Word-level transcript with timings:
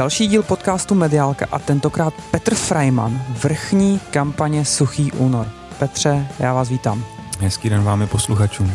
Další 0.00 0.26
díl 0.26 0.42
podcastu 0.42 0.94
Mediálka 0.94 1.46
a 1.52 1.58
tentokrát 1.58 2.14
Petr 2.30 2.54
Freiman, 2.54 3.22
vrchní 3.42 4.00
kampaně 4.10 4.64
Suchý 4.64 5.12
únor. 5.12 5.46
Petře, 5.78 6.26
já 6.38 6.54
vás 6.54 6.68
vítám. 6.68 7.04
Hezký 7.40 7.70
den 7.70 7.82
vám 7.82 8.02
i 8.02 8.06
posluchačům. 8.06 8.72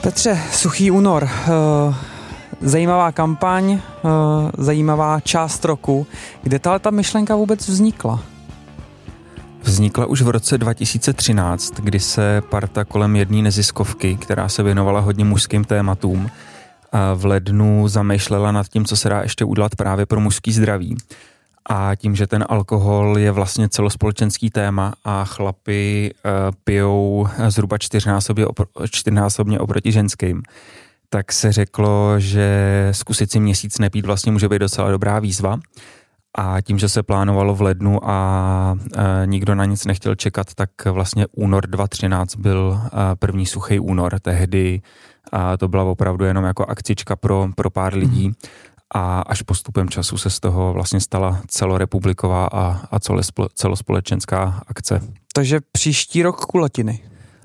Petře, 0.00 0.38
Suchý 0.52 0.90
únor, 0.90 1.24
uh, 1.24 1.94
zajímavá 2.60 3.12
kampaň, 3.12 3.72
uh, 3.72 3.80
zajímavá 4.58 5.20
část 5.20 5.64
roku. 5.64 6.06
Kde 6.42 6.58
tahle 6.58 6.78
ta 6.78 6.90
myšlenka 6.90 7.36
vůbec 7.36 7.68
vznikla? 7.68 8.22
Vznikla 9.62 10.06
už 10.06 10.22
v 10.22 10.28
roce 10.28 10.58
2013, 10.58 11.74
kdy 11.80 12.00
se 12.00 12.42
parta 12.50 12.84
kolem 12.84 13.16
jedné 13.16 13.42
neziskovky, 13.42 14.16
která 14.16 14.48
se 14.48 14.62
věnovala 14.62 15.00
hodně 15.00 15.24
mužským 15.24 15.64
tématům, 15.64 16.30
v 17.14 17.24
lednu 17.24 17.88
zamýšlela 17.88 18.52
nad 18.52 18.68
tím, 18.68 18.84
co 18.84 18.96
se 18.96 19.08
dá 19.08 19.22
ještě 19.22 19.44
udělat 19.44 19.76
právě 19.76 20.06
pro 20.06 20.20
mužský 20.20 20.52
zdraví. 20.52 20.96
A 21.68 21.94
tím, 21.94 22.16
že 22.16 22.26
ten 22.26 22.44
alkohol 22.48 23.18
je 23.18 23.30
vlastně 23.30 23.68
celospolečenský 23.68 24.50
téma 24.50 24.92
a 25.04 25.24
chlapy 25.24 26.14
uh, 26.24 26.30
pijou 26.64 27.28
zhruba 27.48 27.78
čtyřnásobně, 27.78 28.44
opr- 28.44 28.88
čtyřnásobně 28.90 29.60
oproti 29.60 29.92
ženským, 29.92 30.42
tak 31.08 31.32
se 31.32 31.52
řeklo, 31.52 32.14
že 32.18 32.88
zkusit 32.92 33.32
si 33.32 33.40
měsíc 33.40 33.78
nepít 33.78 34.06
vlastně 34.06 34.32
může 34.32 34.48
být 34.48 34.58
docela 34.58 34.90
dobrá 34.90 35.18
výzva. 35.18 35.60
A 36.38 36.60
tím, 36.60 36.78
že 36.78 36.88
se 36.88 37.02
plánovalo 37.02 37.54
v 37.54 37.62
lednu 37.62 38.10
a 38.10 38.76
e, 38.96 39.26
nikdo 39.26 39.54
na 39.54 39.64
nic 39.64 39.84
nechtěl 39.84 40.14
čekat, 40.14 40.54
tak 40.54 40.70
vlastně 40.86 41.26
únor 41.32 41.66
2013 41.66 42.36
byl 42.36 42.80
e, 42.84 43.16
první 43.16 43.46
suchý 43.46 43.80
únor. 43.80 44.20
Tehdy 44.20 44.82
a 45.32 45.56
to 45.56 45.68
byla 45.68 45.84
opravdu 45.84 46.24
jenom 46.24 46.44
jako 46.44 46.64
akcička 46.64 47.16
pro, 47.16 47.48
pro 47.54 47.70
pár 47.70 47.94
lidí. 47.94 48.32
A 48.94 49.20
až 49.20 49.42
postupem 49.42 49.88
času 49.88 50.18
se 50.18 50.30
z 50.30 50.40
toho 50.40 50.72
vlastně 50.72 51.00
stala 51.00 51.40
celorepubliková 51.48 52.46
a, 52.46 52.80
a 52.90 52.98
celospolečenská 53.54 54.62
akce. 54.66 55.00
Takže 55.34 55.60
příští 55.72 56.22
rok 56.22 56.46
kulatiny. 56.46 57.00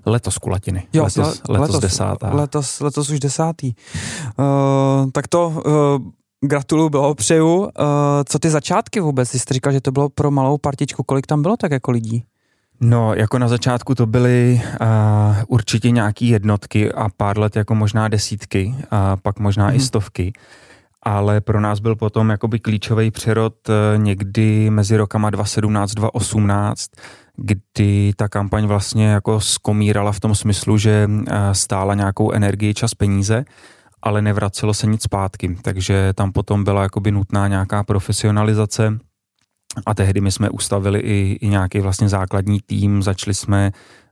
Letos 0.05 0.37
kulatiny. 0.37 0.87
Jo, 0.93 1.03
letos, 1.03 1.17
letos, 1.27 1.49
letos 1.49 1.79
desátá. 1.79 2.33
Letos, 2.33 2.79
letos 2.79 3.09
už 3.09 3.19
desátý. 3.19 3.73
Uh, 4.39 5.11
tak 5.11 5.27
to 5.27 5.47
uh, 5.47 6.11
gratuluju, 6.41 6.89
blahopřeju. 6.89 7.57
Uh, 7.57 7.69
co 8.25 8.39
ty 8.39 8.49
začátky 8.49 8.99
vůbec? 8.99 9.29
Jsi 9.29 9.39
říkal, 9.51 9.73
že 9.73 9.81
to 9.81 9.91
bylo 9.91 10.09
pro 10.09 10.31
malou 10.31 10.57
partičku. 10.57 11.03
Kolik 11.03 11.27
tam 11.27 11.41
bylo 11.41 11.57
tak 11.57 11.71
jako 11.71 11.91
lidí? 11.91 12.23
No, 12.81 13.13
jako 13.13 13.39
na 13.39 13.47
začátku 13.47 13.95
to 13.95 14.05
byly 14.05 14.61
uh, 14.81 14.87
určitě 15.47 15.91
nějaký 15.91 16.29
jednotky 16.29 16.91
a 16.91 17.09
pár 17.17 17.39
let 17.39 17.55
jako 17.55 17.75
možná 17.75 18.07
desítky 18.07 18.75
a 18.91 19.17
pak 19.17 19.39
možná 19.39 19.65
hmm. 19.65 19.75
i 19.75 19.77
mhm. 19.77 19.85
stovky. 19.85 20.33
Ale 21.03 21.41
pro 21.41 21.59
nás 21.59 21.79
byl 21.79 21.95
potom 21.95 22.29
jakoby 22.29 22.59
klíčový 22.59 23.11
přerod 23.11 23.69
uh, 23.69 24.03
někdy 24.03 24.69
mezi 24.69 24.97
rokama 24.97 25.29
2017 25.29 25.91
2018, 25.91 26.89
kdy 27.35 28.11
ta 28.15 28.27
kampaň 28.27 28.65
vlastně 28.65 29.07
jako 29.07 29.39
skomírala 29.39 30.11
v 30.11 30.19
tom 30.19 30.35
smyslu, 30.35 30.77
že 30.77 31.09
uh, 31.09 31.23
stála 31.51 31.93
nějakou 31.93 32.31
energii, 32.31 32.73
čas, 32.73 32.93
peníze, 32.93 33.45
ale 34.01 34.21
nevracelo 34.21 34.73
se 34.73 34.87
nic 34.87 35.03
zpátky. 35.03 35.57
Takže 35.61 36.13
tam 36.13 36.31
potom 36.31 36.63
byla 36.63 36.83
jakoby 36.83 37.11
nutná 37.11 37.47
nějaká 37.47 37.83
profesionalizace, 37.83 38.99
a 39.85 39.93
tehdy 39.93 40.21
my 40.21 40.31
jsme 40.31 40.49
ustavili 40.49 40.99
i, 40.99 41.37
i 41.41 41.47
nějaký 41.47 41.79
vlastně 41.79 42.09
základní 42.09 42.59
tým, 42.65 43.03
začali 43.03 43.33
jsme 43.33 43.71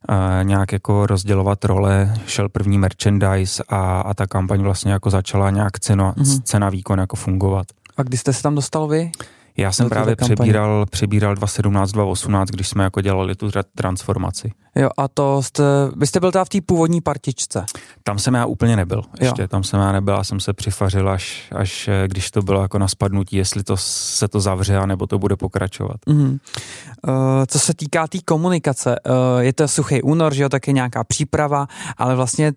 uh, 0.09 0.15
nějak 0.43 0.71
jako 0.71 1.05
rozdělovat 1.05 1.65
role, 1.65 2.13
šel 2.27 2.49
první 2.49 2.77
merchandise 2.77 3.63
a, 3.69 4.01
a 4.01 4.13
ta 4.13 4.27
kampaň 4.27 4.61
vlastně 4.61 4.91
jako 4.91 5.09
začala 5.09 5.49
nějak 5.49 5.79
cena, 5.79 6.13
mm-hmm. 6.13 6.41
cena 6.43 6.69
výkon 6.69 6.99
jako 6.99 7.15
fungovat. 7.15 7.67
A 7.97 8.03
kdy 8.03 8.17
jste 8.17 8.33
se 8.33 8.43
tam 8.43 8.55
dostal 8.55 8.87
vy? 8.87 9.11
Já 9.57 9.71
jsem 9.71 9.89
právě 9.89 10.15
přebíral, 10.15 10.85
přebíral 10.85 11.35
2017, 11.35 11.91
2018, 11.91 12.49
když 12.49 12.67
jsme 12.67 12.83
jako 12.83 13.01
dělali 13.01 13.35
tu 13.35 13.49
transformaci. 13.75 14.51
Jo, 14.75 14.89
a 14.97 15.07
to 15.07 15.43
jste, 15.43 15.63
vy 15.97 16.07
jste 16.07 16.19
byl 16.19 16.31
teda 16.31 16.45
v 16.45 16.49
té 16.49 16.61
původní 16.61 17.01
partičce? 17.01 17.65
Tam 18.03 18.19
jsem 18.19 18.33
já 18.33 18.45
úplně 18.45 18.75
nebyl, 18.75 19.01
ještě 19.21 19.41
jo. 19.41 19.47
tam 19.47 19.63
jsem 19.63 19.79
já 19.79 19.91
nebyl, 19.91 20.13
já 20.13 20.23
jsem 20.23 20.39
se 20.39 20.53
přifařil 20.53 21.09
až, 21.09 21.47
až 21.55 21.87
eh, 21.87 22.07
když 22.07 22.31
to 22.31 22.41
bylo 22.41 22.61
jako 22.61 22.79
na 22.79 22.87
spadnutí, 22.87 23.35
jestli 23.35 23.63
to 23.63 23.77
se 23.77 24.27
to 24.27 24.39
zavře, 24.39 24.87
nebo 24.87 25.07
to 25.07 25.19
bude 25.19 25.35
pokračovat. 25.35 25.97
Mm-hmm. 26.07 26.39
Uh, 27.07 27.13
co 27.47 27.59
se 27.59 27.73
týká 27.73 28.07
té 28.07 28.17
tý 28.17 28.21
komunikace, 28.21 28.95
uh, 29.05 29.39
je 29.39 29.53
to 29.53 29.67
suchý 29.67 30.01
únor, 30.01 30.33
že 30.33 30.43
jo, 30.43 30.49
tak 30.49 30.67
je 30.67 30.73
nějaká 30.73 31.03
příprava, 31.03 31.67
ale 31.97 32.15
vlastně 32.15 32.53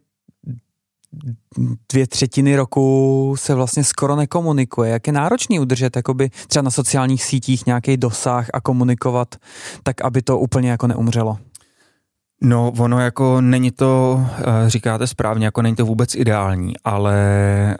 dvě 1.93 2.07
třetiny 2.07 2.57
roku 2.57 3.35
se 3.39 3.55
vlastně 3.55 3.85
skoro 3.85 4.17
nekomunikuje. 4.17 4.91
Jak 4.91 5.07
je 5.07 5.13
náročný 5.13 5.61
udržet 5.61 5.97
jakoby 5.97 6.31
třeba 6.47 6.63
na 6.63 6.71
sociálních 6.71 7.25
sítích 7.25 7.67
nějaký 7.67 7.97
dosah 7.97 8.47
a 8.53 8.61
komunikovat 8.61 9.35
tak, 9.83 10.01
aby 10.01 10.23
to 10.23 10.39
úplně 10.39 10.71
jako 10.71 10.87
neumřelo? 10.87 11.39
No, 12.41 12.73
ono 12.79 13.01
jako 13.01 13.41
není 13.41 13.71
to, 13.71 14.21
eh, 14.39 14.71
říkáte 14.71 15.07
správně, 15.07 15.45
jako 15.45 15.63
není 15.63 15.77
to 15.77 15.87
vůbec 15.87 16.15
ideální, 16.15 16.73
ale 16.85 17.17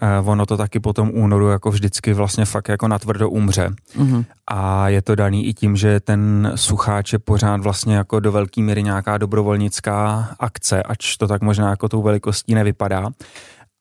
eh, 0.01 0.19
ono 0.25 0.47
to 0.47 0.57
taky 0.57 0.81
po 0.81 0.93
tom 0.93 1.11
únoru 1.15 1.49
jako 1.49 1.71
vždycky 1.71 2.13
vlastně 2.13 2.45
fakt 2.45 2.69
jako 2.69 2.89
natvrdo 2.89 3.31
umře. 3.31 3.71
Mm-hmm. 3.99 4.25
A 4.47 4.89
je 4.89 5.03
to 5.03 5.15
daný 5.15 5.47
i 5.47 5.55
tím, 5.55 5.77
že 5.77 6.01
ten 6.01 6.53
sucháč 6.55 7.13
je 7.13 7.19
pořád 7.19 7.61
vlastně 7.61 7.97
jako 7.97 8.21
do 8.21 8.33
velké 8.33 8.63
míry 8.63 8.83
nějaká 8.83 9.19
dobrovolnická 9.19 10.29
akce, 10.39 10.83
ač 10.83 11.17
to 11.17 11.27
tak 11.29 11.43
možná 11.43 11.71
jako 11.71 11.89
tou 11.89 12.03
velikostí 12.03 12.55
nevypadá 12.55 13.11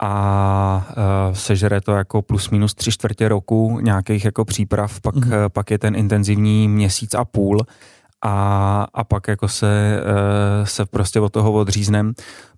a 0.01 0.87
uh, 1.29 1.35
sežere 1.35 1.81
to 1.81 1.91
jako 1.91 2.21
plus 2.21 2.49
minus 2.49 2.73
tři 2.73 2.91
čtvrtě 2.91 3.27
roku 3.27 3.79
nějakých 3.81 4.25
jako 4.25 4.45
příprav, 4.45 5.01
pak, 5.01 5.16
mm-hmm. 5.16 5.49
pak 5.49 5.71
je 5.71 5.79
ten 5.79 5.95
intenzivní 5.95 6.67
měsíc 6.67 7.13
a 7.13 7.25
půl 7.25 7.66
a, 8.25 8.88
a 8.94 9.03
pak 9.03 9.28
jako 9.28 9.47
se, 9.47 10.01
uh, 10.59 10.66
se 10.66 10.85
prostě 10.85 11.19
od 11.19 11.33
toho 11.33 11.51
odříznem, 11.53 12.13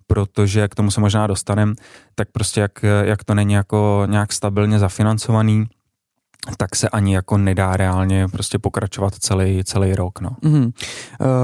protože 0.06 0.68
k 0.68 0.74
tomu 0.74 0.90
se 0.90 1.00
možná 1.00 1.26
dostanem, 1.26 1.74
tak 2.14 2.28
prostě 2.32 2.60
jak, 2.60 2.82
jak 3.02 3.24
to 3.24 3.34
není 3.34 3.52
jako 3.54 4.02
nějak 4.06 4.32
stabilně 4.32 4.78
zafinancovaný, 4.78 5.66
tak 6.56 6.76
se 6.76 6.88
ani 6.88 7.14
jako 7.14 7.38
nedá 7.38 7.76
reálně 7.76 8.28
prostě 8.28 8.58
pokračovat 8.58 9.14
celý, 9.14 9.64
celý 9.64 9.94
rok. 9.94 10.20
No. 10.20 10.30
Mm-hmm. 10.42 10.72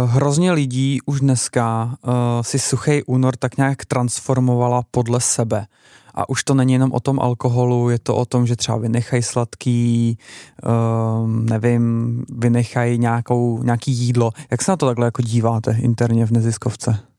Hrozně 0.07 0.53
lidí 0.53 0.99
už 1.07 1.21
dneska 1.21 1.97
uh, 2.03 2.13
si 2.43 2.59
suchý 2.59 3.03
únor 3.03 3.37
tak 3.37 3.57
nějak 3.57 3.85
transformovala 3.85 4.83
podle 4.91 5.21
sebe. 5.21 5.67
A 6.17 6.29
už 6.29 6.45
to 6.45 6.55
není 6.55 6.73
jenom 6.73 6.93
o 6.93 7.01
tom 7.01 7.21
alkoholu, 7.21 7.91
je 7.91 7.99
to 7.99 8.17
o 8.17 8.25
tom, 8.25 8.47
že 8.47 8.57
třeba 8.57 8.79
vynechají 8.79 9.23
sladký, 9.23 10.19
uh, 10.65 11.31
nevím, 11.31 12.25
vynechají 12.33 12.99
nějakou, 12.99 13.63
nějaký 13.63 13.93
jídlo. 13.93 14.31
Jak 14.51 14.63
se 14.63 14.73
na 14.73 14.77
to 14.77 14.87
takhle 14.87 15.07
jako 15.07 15.23
díváte 15.23 15.77
interně 15.81 16.27
v 16.27 16.31
neziskovce? 16.31 17.16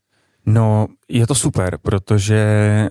No, 0.50 0.88
je 1.10 1.28
to 1.28 1.36
super, 1.36 1.78
protože 1.82 2.42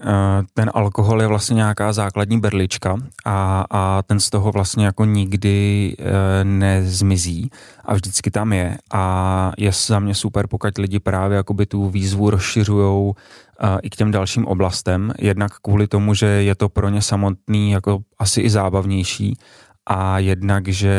uh, 0.04 0.10
ten 0.54 0.70
alkohol 0.74 1.22
je 1.22 1.28
vlastně 1.28 1.54
nějaká 1.54 1.92
základní 1.92 2.40
berlička 2.40 2.96
a, 3.24 3.64
a 3.70 4.02
ten 4.02 4.20
z 4.20 4.30
toho 4.30 4.52
vlastně 4.52 4.86
jako 4.86 5.04
nikdy 5.04 5.96
uh, 5.98 6.04
nezmizí 6.42 7.50
a 7.84 7.94
vždycky 7.94 8.30
tam 8.30 8.52
je 8.52 8.78
a 8.92 9.52
je 9.58 9.70
za 9.86 9.98
mě 9.98 10.14
super, 10.14 10.46
pokud 10.46 10.78
lidi 10.78 11.00
právě 11.00 11.36
jakoby 11.36 11.66
tu 11.66 11.88
výzvu 11.88 12.30
rozšiřujou 12.30 13.04
uh, 13.04 13.78
i 13.82 13.90
k 13.90 13.96
těm 13.96 14.10
dalším 14.10 14.46
oblastem, 14.46 15.12
jednak 15.18 15.52
kvůli 15.62 15.86
tomu, 15.86 16.14
že 16.14 16.26
je 16.26 16.54
to 16.54 16.68
pro 16.68 16.88
ně 16.88 17.02
samotný 17.02 17.70
jako 17.70 17.98
asi 18.18 18.40
i 18.40 18.50
zábavnější 18.50 19.38
a 19.86 20.18
jednak, 20.18 20.68
že 20.68 20.94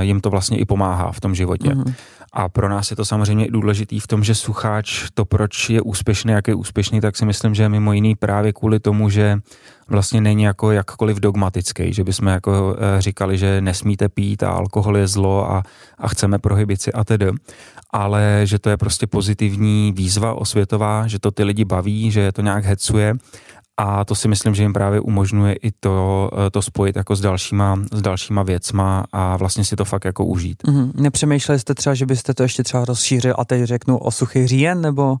jim 0.00 0.20
to 0.20 0.30
vlastně 0.30 0.58
i 0.58 0.64
pomáhá 0.64 1.12
v 1.12 1.20
tom 1.20 1.34
životě. 1.34 1.68
Mm-hmm. 1.68 1.94
A 2.32 2.48
pro 2.48 2.68
nás 2.68 2.90
je 2.90 2.96
to 2.96 3.04
samozřejmě 3.04 3.46
důležitý 3.50 4.00
v 4.00 4.06
tom, 4.06 4.24
že 4.24 4.34
sucháč, 4.34 5.04
to 5.14 5.24
proč 5.24 5.70
je 5.70 5.82
úspěšný, 5.82 6.32
jak 6.32 6.48
je 6.48 6.54
úspěšný, 6.54 7.00
tak 7.00 7.16
si 7.16 7.24
myslím, 7.24 7.54
že 7.54 7.68
mimo 7.68 7.92
jiný 7.92 8.14
právě 8.14 8.52
kvůli 8.52 8.80
tomu, 8.80 9.10
že 9.10 9.38
vlastně 9.88 10.20
není 10.20 10.42
jako 10.42 10.72
jakkoliv 10.72 11.20
dogmatický, 11.20 11.92
že 11.92 12.04
bychom 12.04 12.26
jako 12.26 12.76
eh, 12.78 13.02
říkali, 13.02 13.38
že 13.38 13.60
nesmíte 13.60 14.08
pít 14.08 14.42
a 14.42 14.50
alkohol 14.50 14.96
je 14.96 15.06
zlo 15.06 15.52
a, 15.52 15.62
a 15.98 16.08
chceme 16.08 16.38
prohybici 16.38 16.92
a 16.92 17.04
tedy. 17.04 17.30
Ale 17.92 18.40
že 18.44 18.58
to 18.58 18.70
je 18.70 18.76
prostě 18.76 19.06
pozitivní 19.06 19.92
výzva 19.96 20.34
osvětová, 20.34 21.06
že 21.06 21.18
to 21.18 21.30
ty 21.30 21.44
lidi 21.44 21.64
baví, 21.64 22.10
že 22.10 22.32
to 22.32 22.42
nějak 22.42 22.64
hecuje 22.64 23.14
a 23.80 24.04
to 24.04 24.14
si 24.14 24.28
myslím, 24.28 24.54
že 24.54 24.62
jim 24.62 24.72
právě 24.72 25.00
umožňuje 25.00 25.54
i 25.54 25.70
to, 25.80 26.30
eh, 26.46 26.50
to 26.50 26.62
spojit 26.62 26.96
jako 26.96 27.16
s 27.16 27.20
dalšíma, 27.20 27.78
s 27.92 28.02
dalšíma 28.02 28.42
věcma 28.42 29.04
a 29.12 29.36
vlastně 29.36 29.64
si 29.64 29.76
to 29.76 29.84
fakt 29.84 30.04
jako 30.04 30.24
užít. 30.24 30.62
Mm-hmm. 30.62 30.92
Nepřemýšleli 30.94 31.58
jste 31.58 31.74
třeba, 31.74 31.94
že 31.94 32.06
byste 32.06 32.34
to 32.34 32.42
ještě 32.42 32.62
třeba 32.62 32.84
rozšířil 32.84 33.34
a 33.38 33.44
teď 33.44 33.64
řeknu 33.64 33.98
o 33.98 34.10
suchý 34.10 34.46
říjen, 34.46 34.80
nebo... 34.80 35.16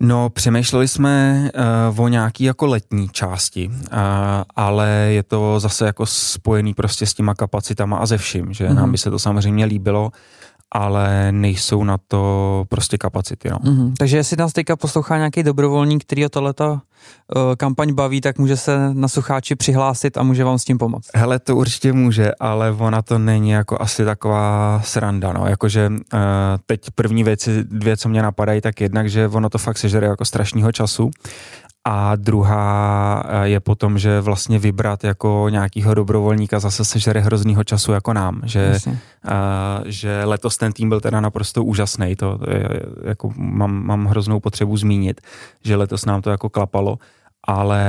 No, 0.00 0.30
přemýšleli 0.30 0.88
jsme 0.88 1.50
uh, 1.90 2.04
o 2.04 2.08
nějaký 2.08 2.44
jako 2.44 2.66
letní 2.66 3.08
části, 3.08 3.68
uh, 3.68 3.78
ale 4.56 4.88
je 4.88 5.22
to 5.22 5.60
zase 5.60 5.86
jako 5.86 6.06
spojený 6.06 6.74
prostě 6.74 7.06
s 7.06 7.14
těma 7.14 7.34
kapacitama 7.34 7.96
a 7.96 8.06
ze 8.06 8.18
vším, 8.18 8.52
že 8.52 8.68
mm-hmm. 8.68 8.74
nám 8.74 8.92
by 8.92 8.98
se 8.98 9.10
to 9.10 9.18
samozřejmě 9.18 9.64
líbilo, 9.64 10.12
ale 10.72 11.32
nejsou 11.32 11.84
na 11.84 11.98
to 12.08 12.64
prostě 12.68 12.98
kapacity. 12.98 13.48
No. 13.50 13.58
Mm-hmm. 13.58 13.92
Takže 13.98 14.16
jestli 14.16 14.36
nás 14.36 14.52
teďka 14.52 14.76
poslouchá 14.76 15.16
nějaký 15.16 15.42
dobrovolník, 15.42 16.04
který 16.04 16.26
o 16.26 16.28
tohleto 16.28 16.72
uh, 16.72 16.80
kampaň 17.56 17.92
baví, 17.92 18.20
tak 18.20 18.38
může 18.38 18.56
se 18.56 18.94
na 18.94 19.08
sucháči 19.08 19.54
přihlásit 19.56 20.16
a 20.16 20.22
může 20.22 20.44
vám 20.44 20.58
s 20.58 20.64
tím 20.64 20.78
pomoct. 20.78 21.10
Hele, 21.14 21.38
to 21.38 21.56
určitě 21.56 21.92
může, 21.92 22.32
ale 22.40 22.72
ona 22.72 23.02
to 23.02 23.18
není 23.18 23.50
jako 23.50 23.82
asi 23.82 24.04
taková 24.04 24.80
sranda, 24.84 25.32
no. 25.32 25.46
Jakože 25.46 25.88
uh, 25.88 26.18
teď 26.66 26.80
první 26.94 27.24
věci, 27.24 27.64
dvě, 27.64 27.96
co 27.96 28.08
mě 28.08 28.22
napadají, 28.22 28.60
tak 28.60 28.80
jednak, 28.80 29.08
že 29.08 29.28
ono 29.28 29.48
to 29.48 29.58
fakt 29.58 29.78
sežere 29.78 30.06
jako 30.06 30.24
strašného 30.24 30.72
času 30.72 31.10
a 31.86 32.16
druhá 32.16 33.22
eh, 33.26 33.48
je 33.48 33.60
potom, 33.60 33.98
že 33.98 34.20
vlastně 34.20 34.58
vybrat 34.58 35.04
jako 35.04 35.46
nějakýho 35.50 35.94
dobrovolníka 35.94 36.60
zase 36.60 36.84
sežere 36.84 37.20
hroznýho 37.20 37.64
času 37.64 37.92
jako 37.92 38.12
nám, 38.12 38.40
že, 38.44 38.78
uh, 38.86 38.92
že 39.86 40.24
letos 40.24 40.56
ten 40.56 40.72
tým 40.72 40.88
byl 40.88 41.00
teda 41.00 41.20
naprosto 41.20 41.64
úžasný, 41.64 42.16
to 42.16 42.38
je, 42.50 42.68
jako 43.04 43.32
mám, 43.36 43.84
mám 43.84 44.06
hroznou 44.06 44.40
potřebu 44.40 44.76
zmínit, 44.76 45.20
že 45.64 45.76
letos 45.76 46.04
nám 46.04 46.22
to 46.22 46.30
jako 46.30 46.48
klapalo, 46.48 46.98
ale 47.46 47.84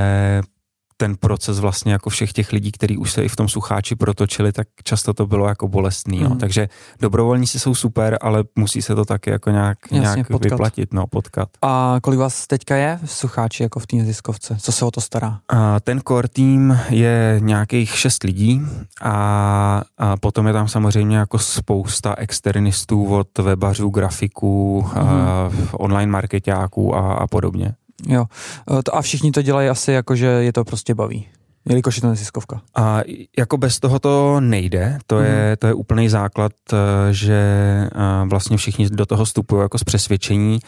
ten 1.00 1.16
proces 1.16 1.58
vlastně 1.58 1.92
jako 1.92 2.10
všech 2.10 2.32
těch 2.32 2.52
lidí, 2.52 2.72
kteří 2.72 2.96
už 2.96 3.12
se 3.12 3.24
i 3.24 3.28
v 3.28 3.36
tom 3.36 3.48
sucháči 3.48 3.96
protočili, 3.96 4.52
tak 4.52 4.68
často 4.84 5.14
to 5.14 5.26
bylo 5.26 5.48
jako 5.48 5.68
bolestný. 5.68 6.18
Mm. 6.18 6.24
No. 6.24 6.36
Takže 6.36 6.68
dobrovolníci 7.00 7.58
jsou 7.58 7.74
super, 7.74 8.18
ale 8.20 8.44
musí 8.56 8.82
se 8.82 8.94
to 8.94 9.04
taky 9.04 9.30
jako 9.30 9.50
nějak, 9.50 9.78
Jasně, 9.90 10.00
nějak 10.00 10.28
potkat. 10.28 10.50
vyplatit, 10.50 10.92
no, 10.92 11.06
potkat. 11.06 11.48
A 11.62 11.96
kolik 12.02 12.20
vás 12.20 12.46
teďka 12.46 12.76
je 12.76 13.00
v 13.04 13.12
sucháči 13.12 13.62
jako 13.62 13.80
v 13.80 13.86
té 13.86 13.96
neziskovce? 13.96 14.56
Co 14.60 14.72
se 14.72 14.84
o 14.84 14.90
to 14.90 15.00
stará? 15.00 15.38
A 15.48 15.80
ten 15.80 16.00
core 16.08 16.28
tým 16.28 16.78
je 16.88 17.36
nějakých 17.38 17.98
šest 17.98 18.22
lidí 18.22 18.62
a, 19.02 19.82
a 19.98 20.16
potom 20.16 20.46
je 20.46 20.52
tam 20.52 20.68
samozřejmě 20.68 21.16
jako 21.16 21.38
spousta 21.38 22.14
externistů 22.18 23.16
od 23.16 23.38
webařů, 23.38 23.88
grafiků, 23.88 24.82
mm. 24.82 24.98
a, 24.98 25.50
online 25.72 26.12
marketáků 26.12 26.96
a, 26.96 27.12
a 27.12 27.26
podobně. 27.26 27.74
Jo, 28.08 28.24
e, 28.70 28.90
a 28.92 29.02
všichni 29.02 29.30
to 29.30 29.42
dělají 29.42 29.68
asi 29.68 29.92
jako, 29.92 30.16
že 30.16 30.26
je 30.26 30.52
to 30.52 30.64
prostě 30.64 30.94
baví. 30.94 31.26
Jelikož 31.68 31.96
je 31.96 32.02
to 32.02 32.08
neziskovka. 32.08 32.60
A 32.74 33.00
jako 33.38 33.56
bez 33.56 33.80
toho 33.80 33.98
to 33.98 34.40
nejde, 34.40 34.98
to 35.06 35.20
je, 35.20 35.56
to 35.56 35.66
je 35.66 35.74
úplný 35.74 36.08
základ, 36.08 36.52
e, 36.72 36.76
že 37.12 37.34
e, 37.34 37.88
vlastně 38.24 38.56
všichni 38.56 38.90
do 38.90 39.06
toho 39.06 39.24
vstupují 39.24 39.62
jako 39.62 39.78
z 39.78 39.84
přesvědčení 39.84 40.60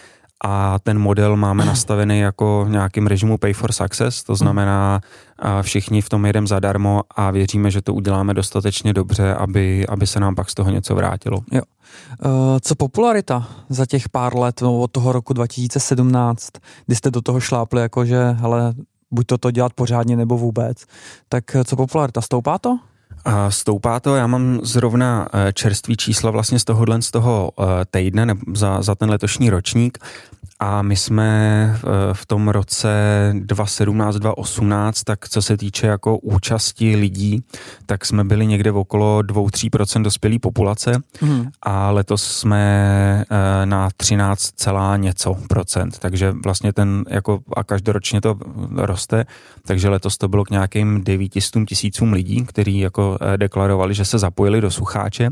a 0.45 0.79
ten 0.79 0.99
model 0.99 1.37
máme 1.37 1.65
nastavený 1.73 2.19
jako 2.19 2.67
nějakým 2.69 3.07
režimu 3.07 3.39
pay 3.39 3.53
for 3.53 3.73
success, 3.73 4.23
to 4.23 4.37
znamená 4.37 5.01
všichni 5.63 6.03
v 6.03 6.09
tom 6.09 6.27
jedem 6.27 6.47
zadarmo 6.47 7.03
a 7.17 7.31
věříme, 7.31 7.71
že 7.71 7.83
to 7.83 7.95
uděláme 7.95 8.35
dostatečně 8.35 8.93
dobře, 8.93 9.35
aby, 9.35 9.87
aby 9.87 10.07
se 10.07 10.21
nám 10.21 10.35
pak 10.35 10.51
z 10.51 10.55
toho 10.55 10.71
něco 10.71 10.95
vrátilo. 10.95 11.39
Jo. 11.53 11.63
Eh, 12.25 12.61
co 12.61 12.75
popularita 12.75 13.49
za 13.69 13.87
těch 13.87 14.09
pár 14.09 14.37
let, 14.37 14.61
no, 14.61 14.81
od 14.81 14.91
toho 14.91 15.13
roku 15.13 15.33
2017, 15.33 16.51
kdy 16.87 16.97
jste 16.97 17.11
do 17.11 17.23
toho 17.23 17.41
šlápli, 17.41 17.81
jakože, 17.81 18.31
hele, 18.31 18.75
buď 19.11 19.27
to 19.27 19.39
to 19.39 19.51
dělat 19.51 19.73
pořádně 19.73 20.17
nebo 20.17 20.39
vůbec, 20.39 20.85
tak 21.29 21.57
eh, 21.57 21.65
co 21.65 21.77
popularita, 21.77 22.21
stoupá 22.21 22.59
to? 22.59 22.79
A 23.25 23.51
stoupá 23.51 24.01
to, 24.01 24.17
já 24.17 24.27
mám 24.27 24.61
zrovna 24.63 25.29
eh, 25.33 25.53
čerstvý 25.53 25.97
čísla 25.97 26.31
vlastně 26.31 26.59
z 26.59 26.65
tohohle 26.65 27.03
z 27.03 27.11
toho 27.11 27.53
týdne 27.91 28.35
za, 28.55 28.83
za 28.83 28.95
ten 28.95 29.11
letošní 29.11 29.51
ročník 29.51 29.99
a 30.63 30.83
my 30.83 30.97
jsme 30.97 31.29
eh, 31.75 31.81
v 32.13 32.27
tom 32.27 32.49
roce 32.49 32.89
2017-2018, 33.35 34.93
tak 35.05 35.29
co 35.29 35.43
se 35.43 35.57
týče 35.57 35.87
jako 35.87 36.19
účasti 36.19 36.97
lidí, 36.97 37.45
tak 37.87 38.07
jsme 38.07 38.25
byli 38.25 38.47
někde 38.47 38.71
v 38.71 38.77
okolo 38.77 39.21
2-3% 39.21 40.03
dospělé 40.03 40.39
populace 40.39 41.03
mm. 41.21 41.47
a 41.63 41.91
letos 41.91 42.23
jsme 42.23 43.25
eh, 43.31 43.67
na 43.67 43.89
13, 43.97 44.55
něco 44.97 45.37
procent, 45.49 45.99
takže 45.99 46.33
vlastně 46.45 46.73
ten 46.73 47.05
jako 47.09 47.41
a 47.57 47.65
každoročně 47.65 48.21
to 48.21 48.39
roste, 48.77 49.25
takže 49.67 49.89
letos 49.89 50.19
to 50.19 50.29
bylo 50.29 50.45
k 50.45 50.51
nějakým 50.51 51.05
900 51.05 51.69
tisícům 51.69 52.13
lidí, 52.13 52.45
kteří 52.45 52.79
jako 52.79 53.19
eh, 53.21 53.39
deklarovali, 53.39 53.95
že 53.95 54.05
se 54.05 54.19
zapojili 54.19 54.61
do 54.61 54.71
sucháče, 54.71 55.31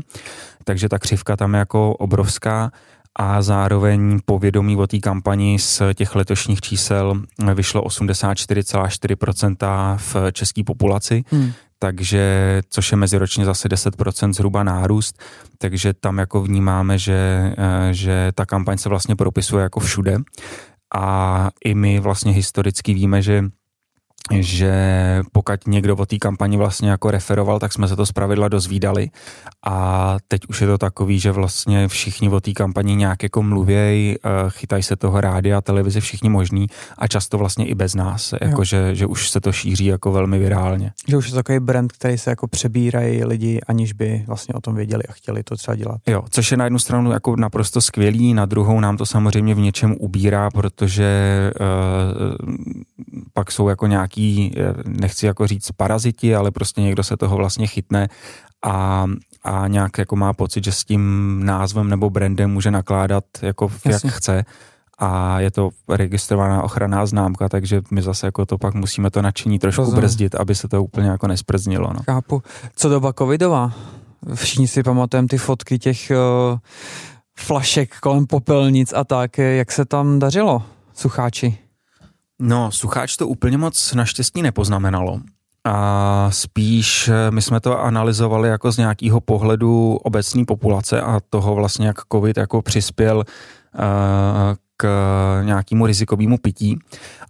takže 0.63 0.89
ta 0.89 0.99
křivka 0.99 1.37
tam 1.37 1.53
je 1.53 1.59
jako 1.59 1.93
obrovská 1.93 2.71
a 3.19 3.41
zároveň 3.41 4.19
povědomí 4.25 4.77
o 4.77 4.87
té 4.87 4.99
kampani 4.99 5.59
z 5.59 5.81
těch 5.93 6.15
letošních 6.15 6.61
čísel 6.61 7.21
vyšlo 7.53 7.81
84,4% 7.81 9.97
v 9.97 10.15
české 10.31 10.63
populaci, 10.63 11.23
hmm. 11.31 11.51
takže, 11.79 12.61
což 12.69 12.91
je 12.91 12.97
meziročně 12.97 13.45
zase 13.45 13.69
10% 13.69 14.33
zhruba 14.33 14.63
nárůst, 14.63 15.19
takže 15.57 15.93
tam 15.93 16.17
jako 16.17 16.41
vnímáme, 16.41 16.97
že, 16.97 17.53
eh, 17.57 17.93
že 17.93 18.31
ta 18.35 18.45
kampaň 18.45 18.77
se 18.77 18.89
vlastně 18.89 19.15
propisuje 19.15 19.63
jako 19.63 19.79
všude. 19.79 20.17
A 20.95 21.49
i 21.65 21.73
my 21.73 21.99
vlastně 21.99 22.31
historicky 22.31 22.93
víme, 22.93 23.21
že 23.21 23.43
že 24.39 24.73
pokud 25.31 25.67
někdo 25.67 25.95
o 25.95 26.05
té 26.05 26.17
kampani 26.17 26.57
vlastně 26.57 26.89
jako 26.89 27.11
referoval, 27.11 27.59
tak 27.59 27.73
jsme 27.73 27.87
se 27.87 27.95
to 27.95 28.05
zpravidla 28.05 28.47
dozvídali 28.47 29.09
a 29.65 30.17
teď 30.27 30.41
už 30.49 30.61
je 30.61 30.67
to 30.67 30.77
takový, 30.77 31.19
že 31.19 31.31
vlastně 31.31 31.87
všichni 31.87 32.29
o 32.29 32.41
té 32.41 32.51
kampani 32.51 32.95
nějak 32.95 33.23
jako 33.23 33.43
mluvěj, 33.43 34.17
eh, 34.25 34.29
chytají 34.49 34.83
se 34.83 34.95
toho 34.95 35.21
rádia, 35.21 35.61
televize, 35.61 35.99
všichni 35.99 36.29
možní 36.29 36.67
a 36.97 37.07
často 37.07 37.37
vlastně 37.37 37.65
i 37.65 37.75
bez 37.75 37.95
nás, 37.95 38.33
jako 38.41 38.63
že, 38.63 38.95
že 38.95 39.05
už 39.05 39.29
se 39.29 39.41
to 39.41 39.51
šíří 39.51 39.85
jako 39.85 40.11
velmi 40.11 40.39
virálně. 40.39 40.91
Že 41.07 41.17
už 41.17 41.25
je 41.25 41.31
to 41.31 41.35
takový 41.35 41.59
brand, 41.59 41.91
který 41.91 42.17
se 42.17 42.29
jako 42.29 42.47
přebírají 42.47 43.23
lidi, 43.23 43.59
aniž 43.67 43.93
by 43.93 44.23
vlastně 44.27 44.53
o 44.53 44.61
tom 44.61 44.75
věděli 44.75 45.03
a 45.09 45.11
chtěli 45.11 45.43
to 45.43 45.55
třeba 45.55 45.75
dělat. 45.75 45.97
Jo, 46.07 46.23
což 46.29 46.51
je 46.51 46.57
na 46.57 46.63
jednu 46.63 46.79
stranu 46.79 47.11
jako 47.11 47.35
naprosto 47.35 47.81
skvělý, 47.81 48.33
na 48.33 48.45
druhou 48.45 48.79
nám 48.79 48.97
to 48.97 49.05
samozřejmě 49.05 49.55
v 49.55 49.59
něčem 49.59 49.95
ubírá, 49.99 50.49
protože 50.51 51.11
uh, 51.59 52.45
pak 53.33 53.51
jsou 53.51 53.69
jako 53.69 53.87
nějaký 53.87 54.10
nějaký, 54.17 54.53
eh, 54.57 54.73
nechci 54.87 55.25
jako 55.25 55.47
říct 55.47 55.71
paraziti, 55.71 56.35
ale 56.35 56.51
prostě 56.51 56.81
někdo 56.81 57.03
se 57.03 57.17
toho 57.17 57.37
vlastně 57.37 57.67
chytne 57.67 58.07
a, 58.63 59.05
a 59.43 59.67
nějak 59.67 59.97
jako 59.97 60.15
má 60.15 60.33
pocit, 60.33 60.63
že 60.63 60.71
s 60.71 60.83
tím 60.83 61.39
názvem 61.45 61.89
nebo 61.89 62.09
brandem 62.09 62.51
může 62.51 62.71
nakládat 62.71 63.23
jako 63.41 63.71
Jasně. 63.85 64.07
jak 64.07 64.15
chce 64.15 64.45
a 64.99 65.39
je 65.39 65.51
to 65.51 65.69
registrovaná 65.89 66.63
ochranná 66.63 67.05
známka, 67.05 67.49
takže 67.49 67.81
my 67.91 68.01
zase 68.01 68.27
jako 68.27 68.45
to 68.45 68.57
pak 68.57 68.73
musíme 68.73 69.09
to 69.09 69.21
nadšení 69.21 69.59
trošku 69.59 69.81
Rozumím. 69.81 70.01
brzdit, 70.01 70.35
aby 70.35 70.55
se 70.55 70.67
to 70.67 70.83
úplně 70.83 71.09
jako 71.09 71.27
nesprznilo. 71.27 71.93
No. 71.93 71.99
Chápu. 72.05 72.43
Co 72.75 72.89
doba 72.89 73.13
covidová? 73.13 73.73
Všichni 74.33 74.67
si 74.67 74.83
pamatujeme 74.83 75.27
ty 75.27 75.37
fotky 75.37 75.79
těch 75.79 76.11
uh, 76.11 76.59
flašek 77.39 77.99
kolem 77.99 78.27
popelnic 78.27 78.93
a 78.93 79.03
tak. 79.03 79.37
Jak 79.37 79.71
se 79.71 79.85
tam 79.85 80.19
dařilo, 80.19 80.63
sucháči? 80.93 81.57
No, 82.43 82.71
sucháč 82.71 83.17
to 83.17 83.27
úplně 83.27 83.57
moc 83.57 83.93
naštěstí 83.93 84.41
nepoznamenalo. 84.41 85.19
A 85.65 86.27
spíš 86.31 87.07
eh, 87.07 87.31
my 87.31 87.41
jsme 87.41 87.59
to 87.59 87.79
analyzovali 87.79 88.49
jako 88.49 88.71
z 88.71 88.77
nějakého 88.77 89.21
pohledu 89.21 89.95
obecní 89.95 90.45
populace 90.45 91.01
a 91.01 91.19
toho 91.29 91.55
vlastně, 91.55 91.87
jak 91.87 91.95
COVID 92.11 92.37
jako 92.37 92.61
přispěl 92.61 93.17
uh, 93.17 93.23
k 94.77 94.87
nějakému 95.43 95.85
rizikovému 95.85 96.37
pití. 96.37 96.79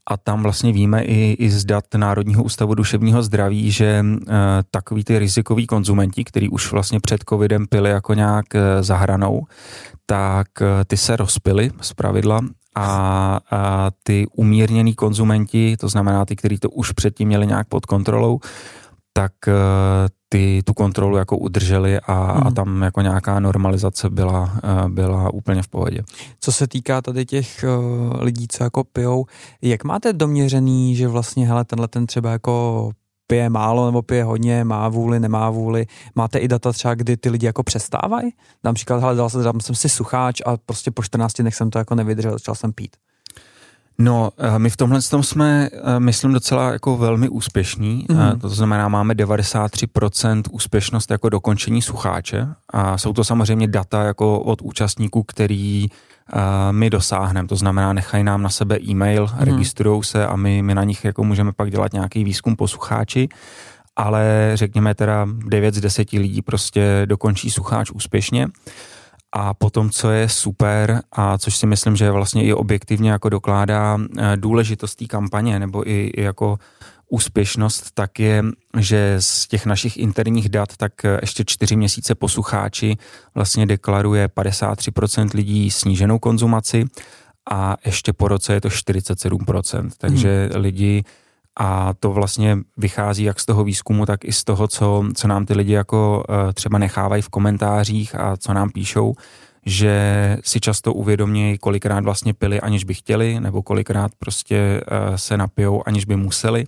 A 0.09 0.17
tam 0.17 0.43
vlastně 0.43 0.71
víme 0.71 1.03
i, 1.03 1.33
i 1.33 1.49
z 1.49 1.65
dat 1.65 1.85
Národního 1.97 2.43
ústavu 2.43 2.75
duševního 2.75 3.23
zdraví, 3.23 3.71
že 3.71 4.03
uh, 4.03 4.33
takový 4.71 5.03
ty 5.03 5.19
rizikoví 5.19 5.67
konzumenti, 5.67 6.23
který 6.23 6.49
už 6.49 6.71
vlastně 6.71 6.99
před 6.99 7.23
covidem 7.29 7.67
pili 7.67 7.89
jako 7.89 8.13
nějak 8.13 8.45
uh, 8.55 8.61
zahranou, 8.81 9.45
tak 10.05 10.47
ty 10.87 10.97
se 10.97 11.15
rozpily 11.15 11.71
z 11.81 11.93
pravidla 11.93 12.41
a, 12.75 13.39
a 13.51 13.91
ty 14.03 14.27
umírněný 14.35 14.93
konzumenti, 14.93 15.77
to 15.79 15.89
znamená 15.89 16.25
ty, 16.25 16.35
kteří 16.35 16.57
to 16.57 16.69
už 16.69 16.91
předtím 16.91 17.27
měli 17.27 17.47
nějak 17.47 17.67
pod 17.67 17.85
kontrolou, 17.85 18.39
tak 19.13 19.31
uh, 19.47 19.53
ty 20.29 20.61
tu 20.65 20.73
kontrolu 20.73 21.17
jako 21.17 21.37
udrželi 21.37 21.99
a, 21.99 22.31
hmm. 22.31 22.47
a 22.47 22.51
tam 22.51 22.81
jako 22.81 23.01
nějaká 23.01 23.39
normalizace 23.39 24.09
byla, 24.09 24.41
uh, 24.41 24.89
byla 24.89 25.33
úplně 25.33 25.61
v 25.61 25.67
pohodě. 25.67 26.03
Co 26.39 26.51
se 26.51 26.67
týká 26.67 27.01
tady 27.01 27.25
těch 27.25 27.65
uh, 27.79 28.23
lidí, 28.23 28.47
co 28.47 28.63
jako 28.63 28.83
pijou, 28.83 29.25
jak 29.61 29.83
máte 29.83 30.13
doměřený, 30.13 30.95
že 30.95 31.07
vlastně 31.07 31.47
hele, 31.47 31.65
tenhle 31.65 31.87
ten 31.87 32.07
třeba 32.07 32.31
jako 32.31 32.91
pije 33.31 33.49
málo 33.49 33.85
nebo 33.85 34.01
pije 34.01 34.23
hodně, 34.23 34.63
má 34.63 34.89
vůli, 34.89 35.19
nemá 35.19 35.49
vůli. 35.49 35.85
Máte 36.15 36.39
i 36.39 36.47
data 36.47 36.71
třeba, 36.71 36.93
kdy 36.93 37.17
ty 37.17 37.29
lidi 37.29 37.45
jako 37.45 37.63
přestávají? 37.63 38.33
Například, 38.63 38.99
hele, 39.01 39.15
dal 39.15 39.29
jsem, 39.29 39.43
dal 39.43 39.53
jsem 39.61 39.75
si 39.75 39.89
sucháč 39.89 40.41
a 40.45 40.57
prostě 40.57 40.91
po 40.91 41.03
14 41.03 41.33
dnech 41.33 41.55
jsem 41.55 41.69
to 41.69 41.77
jako 41.77 41.95
nevydržel, 41.95 42.31
začal 42.31 42.55
jsem 42.55 42.73
pít. 42.73 42.95
No, 43.97 44.31
eh, 44.37 44.59
my 44.59 44.69
v 44.69 44.77
tomhle 44.77 45.01
tom 45.01 45.23
jsme, 45.23 45.69
eh, 45.73 45.99
myslím, 45.99 46.33
docela 46.33 46.71
jako 46.71 46.97
velmi 46.97 47.29
úspěšní. 47.29 48.05
Mm-hmm. 48.09 48.39
To 48.39 48.49
znamená, 48.49 48.87
máme 48.87 49.13
93% 49.13 50.43
úspěšnost 50.51 51.11
jako 51.11 51.29
dokončení 51.29 51.81
sucháče 51.81 52.47
a 52.69 52.97
jsou 52.97 53.13
to 53.13 53.23
samozřejmě 53.23 53.67
data 53.67 54.03
jako 54.03 54.39
od 54.39 54.61
účastníků, 54.61 55.23
který 55.23 55.87
my 56.71 56.89
dosáhneme. 56.89 57.47
To 57.47 57.55
znamená, 57.55 57.93
nechají 57.93 58.23
nám 58.23 58.41
na 58.41 58.49
sebe 58.49 58.77
e-mail, 58.81 59.27
hmm. 59.27 59.43
registrují 59.43 60.03
se 60.03 60.27
a 60.27 60.35
my, 60.35 60.61
my 60.61 60.75
na 60.75 60.83
nich 60.83 61.05
jako 61.05 61.23
můžeme 61.23 61.51
pak 61.51 61.71
dělat 61.71 61.93
nějaký 61.93 62.23
výzkum 62.23 62.55
poslucháči 62.55 63.29
ale 63.95 64.51
řekněme 64.53 64.95
teda 64.95 65.27
9 65.45 65.73
z 65.73 65.81
10 65.81 66.11
lidí 66.11 66.41
prostě 66.41 67.01
dokončí 67.05 67.51
sucháč 67.51 67.91
úspěšně. 67.91 68.47
A 69.33 69.53
potom, 69.53 69.89
co 69.89 70.11
je 70.11 70.29
super 70.29 71.01
a 71.11 71.37
což 71.37 71.55
si 71.57 71.67
myslím, 71.67 71.95
že 71.95 72.11
vlastně 72.11 72.43
i 72.43 72.53
objektivně 72.53 73.11
jako 73.11 73.29
dokládá 73.29 73.97
eh, 74.17 74.37
důležitost 74.37 74.95
té 74.95 75.05
kampaně 75.05 75.59
nebo 75.59 75.89
i, 75.89 76.11
i 76.15 76.21
jako 76.21 76.57
úspěšnost, 77.11 77.91
tak 77.93 78.19
je, 78.19 78.43
že 78.79 79.15
z 79.19 79.47
těch 79.47 79.65
našich 79.65 79.97
interních 79.97 80.49
dat 80.49 80.77
tak 80.77 81.05
eh, 81.05 81.17
ještě 81.21 81.43
čtyři 81.47 81.75
měsíce 81.75 82.15
poslucháči 82.15 82.97
vlastně 83.35 83.65
deklaruje 83.65 84.27
53% 84.27 85.29
lidí 85.33 85.71
sníženou 85.71 86.19
konzumaci 86.19 86.85
a 87.51 87.77
ještě 87.85 88.13
po 88.13 88.27
roce 88.27 88.53
je 88.53 88.61
to 88.61 88.69
47%. 88.69 89.89
Takže 89.97 90.49
hmm. 90.51 90.61
lidi 90.61 91.03
a 91.59 91.93
to 91.99 92.11
vlastně 92.11 92.57
vychází 92.77 93.23
jak 93.23 93.39
z 93.39 93.45
toho 93.45 93.63
výzkumu, 93.63 94.05
tak 94.05 94.25
i 94.25 94.31
z 94.31 94.43
toho, 94.43 94.67
co, 94.67 95.03
co 95.15 95.27
nám 95.27 95.45
ty 95.45 95.53
lidi 95.53 95.73
jako 95.73 96.23
uh, 96.29 96.51
třeba 96.53 96.77
nechávají 96.77 97.21
v 97.21 97.29
komentářích 97.29 98.15
a 98.15 98.37
co 98.37 98.53
nám 98.53 98.69
píšou, 98.69 99.13
že 99.65 100.37
si 100.43 100.59
často 100.59 100.93
uvědomějí, 100.93 101.57
kolikrát 101.57 102.03
vlastně 102.03 102.33
pili, 102.33 102.61
aniž 102.61 102.83
by 102.83 102.93
chtěli, 102.93 103.39
nebo 103.39 103.61
kolikrát 103.61 104.11
prostě 104.19 104.81
uh, 104.81 105.15
se 105.15 105.37
napijou, 105.37 105.83
aniž 105.85 106.05
by 106.05 106.15
museli 106.15 106.65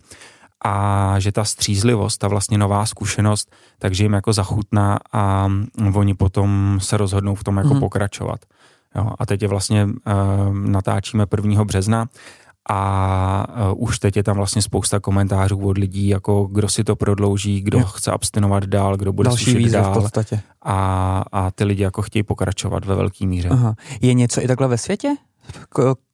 a 0.64 1.16
že 1.20 1.32
ta 1.32 1.44
střízlivost, 1.44 2.20
ta 2.20 2.28
vlastně 2.28 2.58
nová 2.58 2.86
zkušenost, 2.86 3.52
takže 3.80 4.04
jim 4.04 4.14
jako 4.14 4.34
zachutná 4.34 5.00
a 5.14 5.50
oni 5.94 6.14
potom 6.14 6.80
se 6.82 6.98
rozhodnou 6.98 7.36
v 7.36 7.44
tom 7.44 7.58
jako 7.58 7.70
hmm. 7.70 7.80
pokračovat. 7.80 8.40
Jo, 8.96 9.10
a 9.20 9.26
teď 9.26 9.42
je 9.42 9.48
vlastně 9.48 9.86
uh, 9.86 9.92
natáčíme 10.54 11.26
1. 11.38 11.64
března 11.64 12.08
a 12.70 13.46
uh, 13.72 13.84
už 13.84 14.00
teď 14.00 14.18
je 14.18 14.24
tam 14.24 14.36
vlastně 14.36 14.62
spousta 14.62 15.00
komentářů 15.00 15.68
od 15.68 15.78
lidí, 15.78 16.08
jako 16.08 16.46
kdo 16.46 16.70
si 16.70 16.84
to 16.84 16.96
prodlouží, 16.96 17.62
kdo 17.62 17.80
jo. 17.80 17.86
chce 17.86 18.12
abstinovat 18.12 18.66
dál, 18.66 18.98
kdo 18.98 19.14
bude 19.14 19.30
Další 19.30 19.52
sušit 19.52 19.72
dál. 19.72 19.92
v 19.92 19.94
podstatě. 19.94 20.42
A, 20.62 21.24
a 21.32 21.52
ty 21.52 21.64
lidi 21.64 21.84
jako 21.84 22.02
chtějí 22.02 22.24
pokračovat 22.24 22.86
ve 22.86 22.96
velké 22.96 23.26
míře. 23.26 23.50
Aha. 23.50 23.76
Je 24.02 24.14
něco 24.14 24.44
i 24.44 24.48
takhle 24.48 24.68
ve 24.68 24.78
světě? 24.78 25.16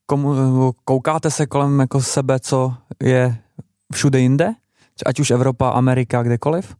Komu, 0.05 0.73
koukáte 0.85 1.31
se 1.31 1.45
kolem 1.45 1.79
jako 1.79 2.01
sebe, 2.01 2.39
co 2.39 2.73
je 3.03 3.37
všude 3.93 4.19
jinde? 4.19 4.53
Ať 5.05 5.19
už 5.19 5.31
Evropa, 5.31 5.69
Amerika, 5.69 6.23
kdekoliv? 6.23 6.75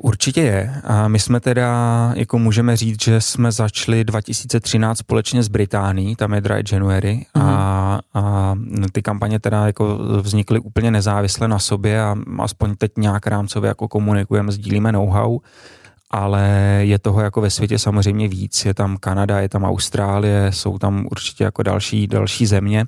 Určitě 0.00 0.40
je. 0.40 0.74
A 0.84 1.08
my 1.08 1.18
jsme 1.18 1.40
teda, 1.40 2.12
jako 2.16 2.38
můžeme 2.38 2.76
říct, 2.76 3.02
že 3.02 3.20
jsme 3.20 3.52
začali 3.52 4.04
2013 4.04 4.98
společně 4.98 5.42
s 5.42 5.48
Británií, 5.48 6.16
tam 6.16 6.34
je 6.34 6.40
Dry 6.40 6.62
January 6.72 7.26
mm-hmm. 7.36 7.42
a, 7.44 8.00
a 8.14 8.54
ty 8.92 9.02
kampaně 9.02 9.40
teda 9.40 9.66
jako 9.66 9.98
vznikly 10.20 10.58
úplně 10.58 10.90
nezávisle 10.90 11.48
na 11.48 11.58
sobě 11.58 12.02
a 12.02 12.16
aspoň 12.38 12.74
teď 12.76 12.92
nějak 12.96 13.26
rámcově 13.26 13.68
jako 13.68 13.88
komunikujeme, 13.88 14.52
sdílíme 14.52 14.92
know-how, 14.92 15.38
ale 16.10 16.50
je 16.80 16.98
toho 16.98 17.20
jako 17.20 17.40
ve 17.40 17.50
světě 17.50 17.78
samozřejmě 17.78 18.28
víc. 18.28 18.64
Je 18.64 18.74
tam 18.74 18.96
Kanada, 18.96 19.40
je 19.40 19.48
tam 19.48 19.64
Austrálie, 19.64 20.52
jsou 20.52 20.78
tam 20.78 21.06
určitě 21.10 21.44
jako 21.44 21.62
další, 21.62 22.06
další 22.06 22.46
země 22.46 22.86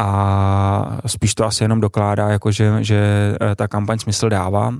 a 0.00 0.98
spíš 1.06 1.34
to 1.34 1.44
asi 1.44 1.64
jenom 1.64 1.80
dokládá, 1.80 2.28
jako 2.28 2.52
že, 2.52 2.72
že 2.80 2.98
eh, 3.40 3.56
ta 3.56 3.68
kampaň 3.68 3.98
smysl 3.98 4.28
dává. 4.28 4.74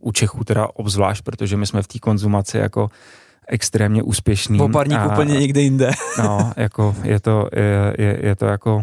U 0.00 0.12
Čechů 0.12 0.44
teda 0.44 0.68
obzvlášť, 0.74 1.24
protože 1.24 1.56
my 1.56 1.66
jsme 1.66 1.82
v 1.82 1.86
té 1.86 1.98
konzumaci 1.98 2.58
jako 2.58 2.90
extrémně 3.48 4.02
úspěšný. 4.02 4.58
Poparník 4.58 4.98
a, 4.98 5.06
úplně 5.06 5.40
někde 5.40 5.60
jinde. 5.60 5.90
no, 6.18 6.52
jako 6.56 6.96
je 7.02 7.20
to, 7.20 7.48
je, 7.56 7.94
je, 7.98 8.18
je 8.22 8.36
to 8.36 8.46
jako, 8.46 8.76
uh, 8.76 8.82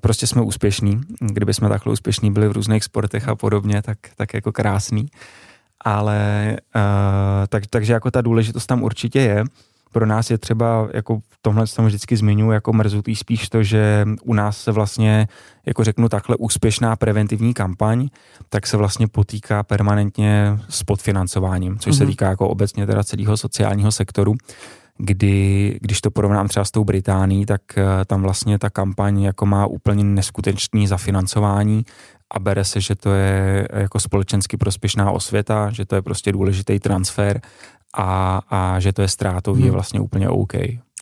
prostě 0.00 0.26
jsme 0.26 0.42
úspěšní. 0.42 1.00
Kdyby 1.20 1.54
jsme 1.54 1.68
takhle 1.68 1.92
úspěšní 1.92 2.32
byli 2.32 2.48
v 2.48 2.52
různých 2.52 2.84
sportech 2.84 3.28
a 3.28 3.36
podobně, 3.36 3.82
tak, 3.82 3.98
tak 4.16 4.34
jako 4.34 4.52
krásný. 4.52 5.06
Ale 5.84 6.56
uh, 6.76 6.82
tak, 7.48 7.66
takže 7.66 7.92
jako 7.92 8.10
ta 8.10 8.20
důležitost 8.20 8.66
tam 8.66 8.82
určitě 8.82 9.20
je 9.20 9.44
pro 9.92 10.06
nás 10.06 10.30
je 10.30 10.38
třeba, 10.38 10.88
jako 10.94 11.20
tomhle 11.42 11.66
jsem 11.66 11.86
vždycky 11.86 12.16
zmiňuji, 12.16 12.50
jako 12.50 12.72
mrzutý 12.72 13.16
spíš 13.16 13.48
to, 13.48 13.62
že 13.62 14.06
u 14.24 14.34
nás 14.34 14.62
se 14.62 14.72
vlastně, 14.72 15.26
jako 15.66 15.84
řeknu 15.84 16.08
takhle, 16.08 16.36
úspěšná 16.36 16.96
preventivní 16.96 17.54
kampaň, 17.54 18.08
tak 18.48 18.66
se 18.66 18.76
vlastně 18.76 19.08
potýká 19.08 19.62
permanentně 19.62 20.58
s 20.68 20.82
podfinancováním, 20.82 21.78
což 21.78 21.94
mm-hmm. 21.94 21.98
se 21.98 22.04
mhm. 22.04 22.12
týká 22.12 22.28
jako 22.28 22.48
obecně 22.48 22.86
teda 22.86 23.04
celého 23.04 23.36
sociálního 23.36 23.92
sektoru 23.92 24.34
kdy, 24.98 25.78
když 25.80 26.00
to 26.00 26.10
porovnám 26.10 26.48
třeba 26.48 26.64
s 26.64 26.70
tou 26.70 26.84
Británií, 26.84 27.46
tak 27.46 27.62
uh, 27.76 27.84
tam 28.06 28.22
vlastně 28.22 28.58
ta 28.58 28.70
kampaň 28.70 29.22
jako 29.22 29.46
má 29.46 29.66
úplně 29.66 30.04
neskutečný 30.04 30.86
zafinancování 30.86 31.84
a 32.30 32.38
bere 32.38 32.64
se, 32.64 32.80
že 32.80 32.94
to 32.94 33.12
je 33.14 33.68
jako 33.72 34.00
společensky 34.00 34.56
prospěšná 34.56 35.10
osvěta, 35.10 35.70
že 35.70 35.84
to 35.84 35.94
je 35.94 36.02
prostě 36.02 36.32
důležitý 36.32 36.78
transfer 36.78 37.40
a, 37.94 38.40
a 38.48 38.80
že 38.80 38.92
to 38.92 39.02
je 39.02 39.08
ztrátový, 39.08 39.60
hmm. 39.60 39.66
je 39.66 39.72
vlastně 39.72 40.00
úplně 40.00 40.28
OK. 40.28 40.52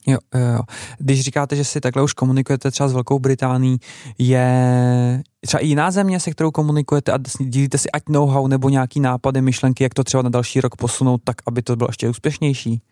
Jo, 0.07 0.19
jo. 0.35 0.61
Když 0.99 1.21
říkáte, 1.21 1.57
že 1.57 1.65
si 1.65 1.81
takhle 1.81 2.03
už 2.03 2.13
komunikujete 2.13 2.71
třeba 2.71 2.89
s 2.89 2.93
Velkou 2.93 3.19
Británií, 3.19 3.79
je 4.19 5.23
třeba 5.47 5.61
i 5.61 5.67
jiná 5.67 5.91
země, 5.91 6.21
se 6.21 6.31
kterou 6.31 6.51
komunikujete 6.51 7.13
a 7.13 7.19
dílíte 7.41 7.79
si 7.79 7.91
ať 7.91 8.03
know-how 8.09 8.47
nebo 8.47 8.69
nějaký 8.69 9.01
nápady, 9.01 9.43
myšlenky, 9.43 9.85
jak 9.85 9.95
to 9.95 10.05
třeba 10.05 10.23
na 10.23 10.31
další 10.31 10.61
rok 10.61 10.77
posunout 10.77 11.21
tak, 11.25 11.37
aby 11.47 11.63
to 11.63 11.77
bylo 11.77 11.89
ještě 11.89 12.09
úspěšnější? 12.09 12.83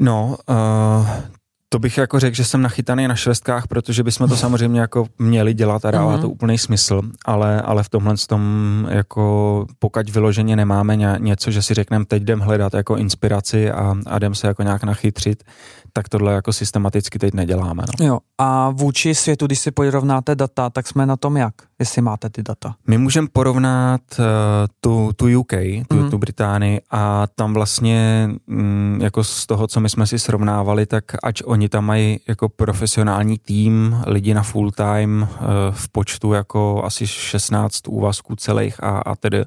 No, 0.00 0.36
uh, 0.48 1.08
to 1.68 1.78
bych 1.78 1.98
jako 1.98 2.20
řekl, 2.20 2.36
že 2.36 2.44
jsem 2.44 2.62
nachytaný 2.62 3.08
na 3.08 3.14
švestkách, 3.14 3.66
protože 3.66 4.02
bychom 4.02 4.28
to 4.28 4.36
samozřejmě 4.36 4.80
jako 4.80 5.06
měli 5.18 5.54
dělat 5.54 5.84
a 5.84 5.90
dává 5.90 6.16
mm-hmm. 6.16 6.20
to 6.20 6.28
úplný 6.28 6.58
smysl, 6.58 7.02
ale, 7.24 7.62
ale 7.62 7.82
v 7.82 7.88
tomhle 7.88 8.14
tom 8.28 8.42
jako 8.90 9.66
pokud 9.78 10.10
vyloženě 10.10 10.56
nemáme 10.56 10.96
něco, 11.18 11.50
že 11.50 11.62
si 11.62 11.74
řekneme, 11.74 12.04
teď 12.04 12.22
jdem 12.22 12.40
hledat 12.40 12.74
jako 12.74 12.96
inspiraci 12.96 13.70
a, 13.70 13.94
a 14.06 14.16
jdem 14.16 14.34
se 14.34 14.46
jako 14.46 14.62
nějak 14.62 14.84
nachytřit, 14.84 15.44
tak 15.92 16.08
tohle 16.08 16.34
jako 16.34 16.52
systematicky 16.52 17.18
teď 17.18 17.34
neděláme. 17.34 17.82
No. 18.00 18.06
Jo, 18.06 18.18
a 18.38 18.70
vůči 18.70 19.14
světu, 19.14 19.46
když 19.46 19.58
si 19.58 19.70
porovnáte 19.70 20.34
data, 20.34 20.70
tak 20.70 20.88
jsme 20.88 21.06
na 21.06 21.16
tom 21.16 21.36
jak, 21.36 21.54
jestli 21.78 22.02
máte 22.02 22.30
ty 22.30 22.42
data? 22.42 22.74
My 22.86 22.98
můžeme 22.98 23.28
porovnat 23.32 24.00
uh, 24.18 24.24
tu, 24.80 25.10
tu 25.16 25.40
UK, 25.40 25.50
tu, 25.50 25.56
mm-hmm. 25.56 26.10
tu 26.10 26.18
Británii 26.18 26.80
a 26.90 27.26
tam 27.34 27.54
vlastně 27.54 28.30
mm, 28.46 28.98
jako 29.02 29.24
z 29.24 29.46
toho, 29.46 29.66
co 29.66 29.80
my 29.80 29.88
jsme 29.88 30.06
si 30.06 30.18
srovnávali, 30.18 30.86
tak 30.86 31.04
ať 31.22 31.42
oni 31.44 31.68
tam 31.68 31.84
mají 31.84 32.20
jako 32.28 32.48
profesionální 32.48 33.38
tým, 33.38 34.02
lidi 34.06 34.34
na 34.34 34.42
full 34.42 34.70
time 34.70 35.22
uh, 35.22 35.46
v 35.70 35.88
počtu 35.88 36.32
jako 36.32 36.82
asi 36.84 37.06
16 37.06 37.88
úvazků 37.88 38.36
celých 38.36 38.84
a, 38.84 38.98
a 38.98 39.14
tedy 39.14 39.44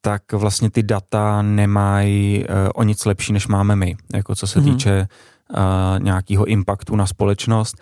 tak 0.00 0.32
vlastně 0.32 0.70
ty 0.70 0.82
data 0.82 1.42
nemají 1.42 2.44
uh, 2.44 2.54
o 2.74 2.82
nic 2.82 3.04
lepší, 3.04 3.32
než 3.32 3.46
máme 3.46 3.76
my, 3.76 3.96
jako 4.14 4.34
co 4.34 4.46
se 4.46 4.60
mm-hmm. 4.60 4.72
týče 4.72 5.08
nějakého 5.98 6.44
impaktu 6.44 6.96
na 6.96 7.06
společnost. 7.06 7.76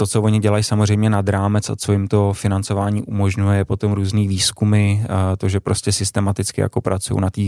To, 0.00 0.06
co 0.06 0.22
oni 0.22 0.38
dělají 0.38 0.64
samozřejmě 0.64 1.10
nad 1.10 1.28
rámec 1.28 1.70
a 1.70 1.76
co 1.76 1.92
jim 1.92 2.08
to 2.08 2.32
financování 2.32 3.02
umožňuje, 3.02 3.58
je 3.58 3.64
potom 3.64 3.92
různý 3.92 4.28
výzkumy, 4.28 5.04
to, 5.38 5.48
že 5.48 5.60
prostě 5.60 5.92
systematicky 5.92 6.60
jako 6.60 6.80
pracují 6.80 7.20
na 7.20 7.30
té 7.30 7.42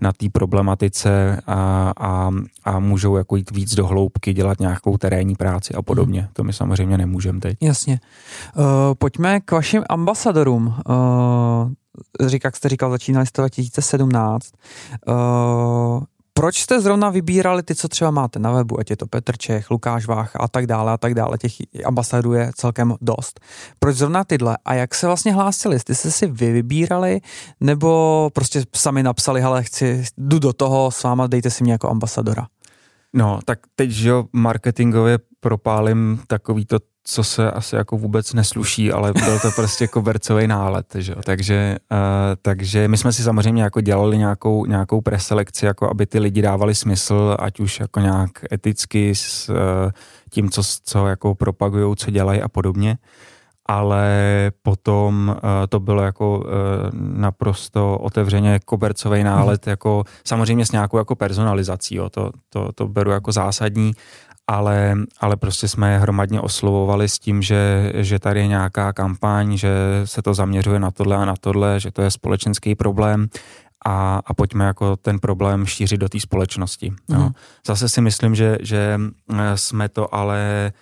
na 0.00 0.12
tý 0.12 0.28
problematice 0.28 1.40
a, 1.46 1.92
a, 2.00 2.30
a 2.64 2.78
můžou 2.78 3.16
jako 3.16 3.36
jít 3.36 3.50
víc 3.50 3.74
do 3.74 3.86
hloubky, 3.86 4.32
dělat 4.32 4.60
nějakou 4.60 4.98
terénní 4.98 5.34
práci 5.34 5.74
a 5.74 5.82
podobně. 5.82 6.20
Hmm. 6.20 6.30
To 6.32 6.44
my 6.44 6.52
samozřejmě 6.52 6.98
nemůžeme 6.98 7.40
teď. 7.40 7.58
Jasně. 7.60 8.00
Uh, 8.56 8.64
pojďme 8.98 9.40
k 9.40 9.52
vašim 9.52 9.82
ambasadorům. 9.88 10.66
Uh, 10.66 12.26
říká, 12.28 12.46
jak 12.46 12.56
jste 12.56 12.68
říkal, 12.68 12.90
začínali 12.90 13.26
jste 13.26 13.42
2017. 13.42 14.52
Uh, 15.08 16.04
proč 16.34 16.60
jste 16.60 16.80
zrovna 16.80 17.10
vybírali 17.10 17.62
ty, 17.62 17.74
co 17.74 17.88
třeba 17.88 18.10
máte 18.10 18.38
na 18.38 18.52
webu, 18.52 18.80
ať 18.80 18.90
je 18.90 18.96
to 18.96 19.06
Petr 19.06 19.36
Čech, 19.36 19.70
Lukáš 19.70 20.06
Vách 20.06 20.36
a 20.36 20.48
tak 20.48 20.66
dále 20.66 20.92
a 20.92 20.96
tak 20.96 21.14
dále, 21.14 21.38
těch 21.38 21.52
ambasadů 21.84 22.32
je 22.32 22.50
celkem 22.54 22.94
dost. 23.00 23.40
Proč 23.78 23.96
zrovna 23.96 24.24
tyhle 24.24 24.58
a 24.64 24.74
jak 24.74 24.94
se 24.94 25.06
vlastně 25.06 25.32
hlásili? 25.32 25.80
Jste 25.80 25.94
se 25.94 26.10
si 26.10 26.26
vy 26.26 26.52
vybírali 26.52 27.20
nebo 27.60 28.30
prostě 28.32 28.62
sami 28.74 29.02
napsali, 29.02 29.42
ale 29.42 29.62
chci, 29.62 30.04
jdu 30.18 30.38
do 30.38 30.52
toho 30.52 30.90
s 30.90 31.02
váma, 31.02 31.26
dejte 31.26 31.50
si 31.50 31.64
mě 31.64 31.72
jako 31.72 31.90
ambasadora? 31.90 32.46
No, 33.12 33.40
tak 33.44 33.58
teď, 33.74 33.90
že 33.90 34.08
jo, 34.08 34.24
marketingově 34.32 35.18
propálím 35.40 36.20
takový 36.26 36.66
to 36.66 36.78
co 37.04 37.24
se 37.24 37.50
asi 37.50 37.76
jako 37.76 37.96
vůbec 37.96 38.32
nesluší, 38.32 38.92
ale 38.92 39.12
byl 39.12 39.38
to 39.40 39.50
prostě 39.50 39.86
kobercový 39.86 40.46
nálet, 40.46 40.86
že? 40.98 41.14
Takže, 41.24 41.76
uh, 41.92 41.98
takže 42.42 42.88
my 42.88 42.96
jsme 42.96 43.12
si 43.12 43.22
samozřejmě 43.22 43.62
jako 43.62 43.80
dělali 43.80 44.18
nějakou, 44.18 44.66
nějakou 44.66 45.00
preselekci, 45.00 45.66
jako 45.66 45.90
aby 45.90 46.06
ty 46.06 46.18
lidi 46.18 46.42
dávali 46.42 46.74
smysl, 46.74 47.36
ať 47.38 47.60
už 47.60 47.80
jako 47.80 48.00
nějak 48.00 48.30
eticky 48.52 49.14
s 49.14 49.48
uh, 49.48 49.56
tím, 50.30 50.50
co, 50.50 50.62
co 50.84 51.06
jako 51.06 51.34
propagují, 51.34 51.96
co 51.96 52.10
dělají 52.10 52.42
a 52.42 52.48
podobně 52.48 52.98
ale 53.66 54.12
potom 54.62 55.28
uh, 55.28 55.50
to 55.68 55.80
bylo 55.80 56.02
jako 56.02 56.38
uh, 56.38 56.44
naprosto 56.92 57.98
otevřeně 57.98 58.60
kobercový 58.64 59.22
nálet, 59.24 59.66
hmm. 59.66 59.70
jako 59.70 60.04
samozřejmě 60.24 60.66
s 60.66 60.72
nějakou 60.72 60.98
jako 60.98 61.16
personalizací, 61.16 61.94
jo, 61.96 62.10
to, 62.10 62.30
to, 62.48 62.72
to 62.74 62.88
beru 62.88 63.10
jako 63.10 63.32
zásadní, 63.32 63.92
ale, 64.46 64.96
ale 65.20 65.36
prostě 65.36 65.68
jsme 65.68 65.92
je 65.92 65.98
hromadně 65.98 66.40
oslovovali 66.40 67.08
s 67.08 67.18
tím, 67.18 67.42
že, 67.42 67.92
že 67.94 68.18
tady 68.18 68.40
je 68.40 68.46
nějaká 68.46 68.92
kampaň, 68.92 69.56
že 69.56 69.70
se 70.04 70.22
to 70.22 70.34
zaměřuje 70.34 70.80
na 70.80 70.90
tohle 70.90 71.16
a 71.16 71.24
na 71.24 71.34
tohle, 71.40 71.80
že 71.80 71.90
to 71.90 72.02
je 72.02 72.10
společenský 72.10 72.74
problém 72.74 73.28
a, 73.86 74.20
a 74.26 74.34
pojďme 74.34 74.64
jako 74.64 74.96
ten 74.96 75.18
problém 75.18 75.66
šířit 75.66 76.00
do 76.00 76.08
té 76.08 76.20
společnosti. 76.20 76.90
Mm. 76.90 77.16
Jo. 77.16 77.30
Zase 77.66 77.88
si 77.88 78.00
myslím, 78.00 78.34
že, 78.34 78.58
že 78.60 79.00
jsme 79.54 79.88
to 79.88 80.14
ale 80.14 80.72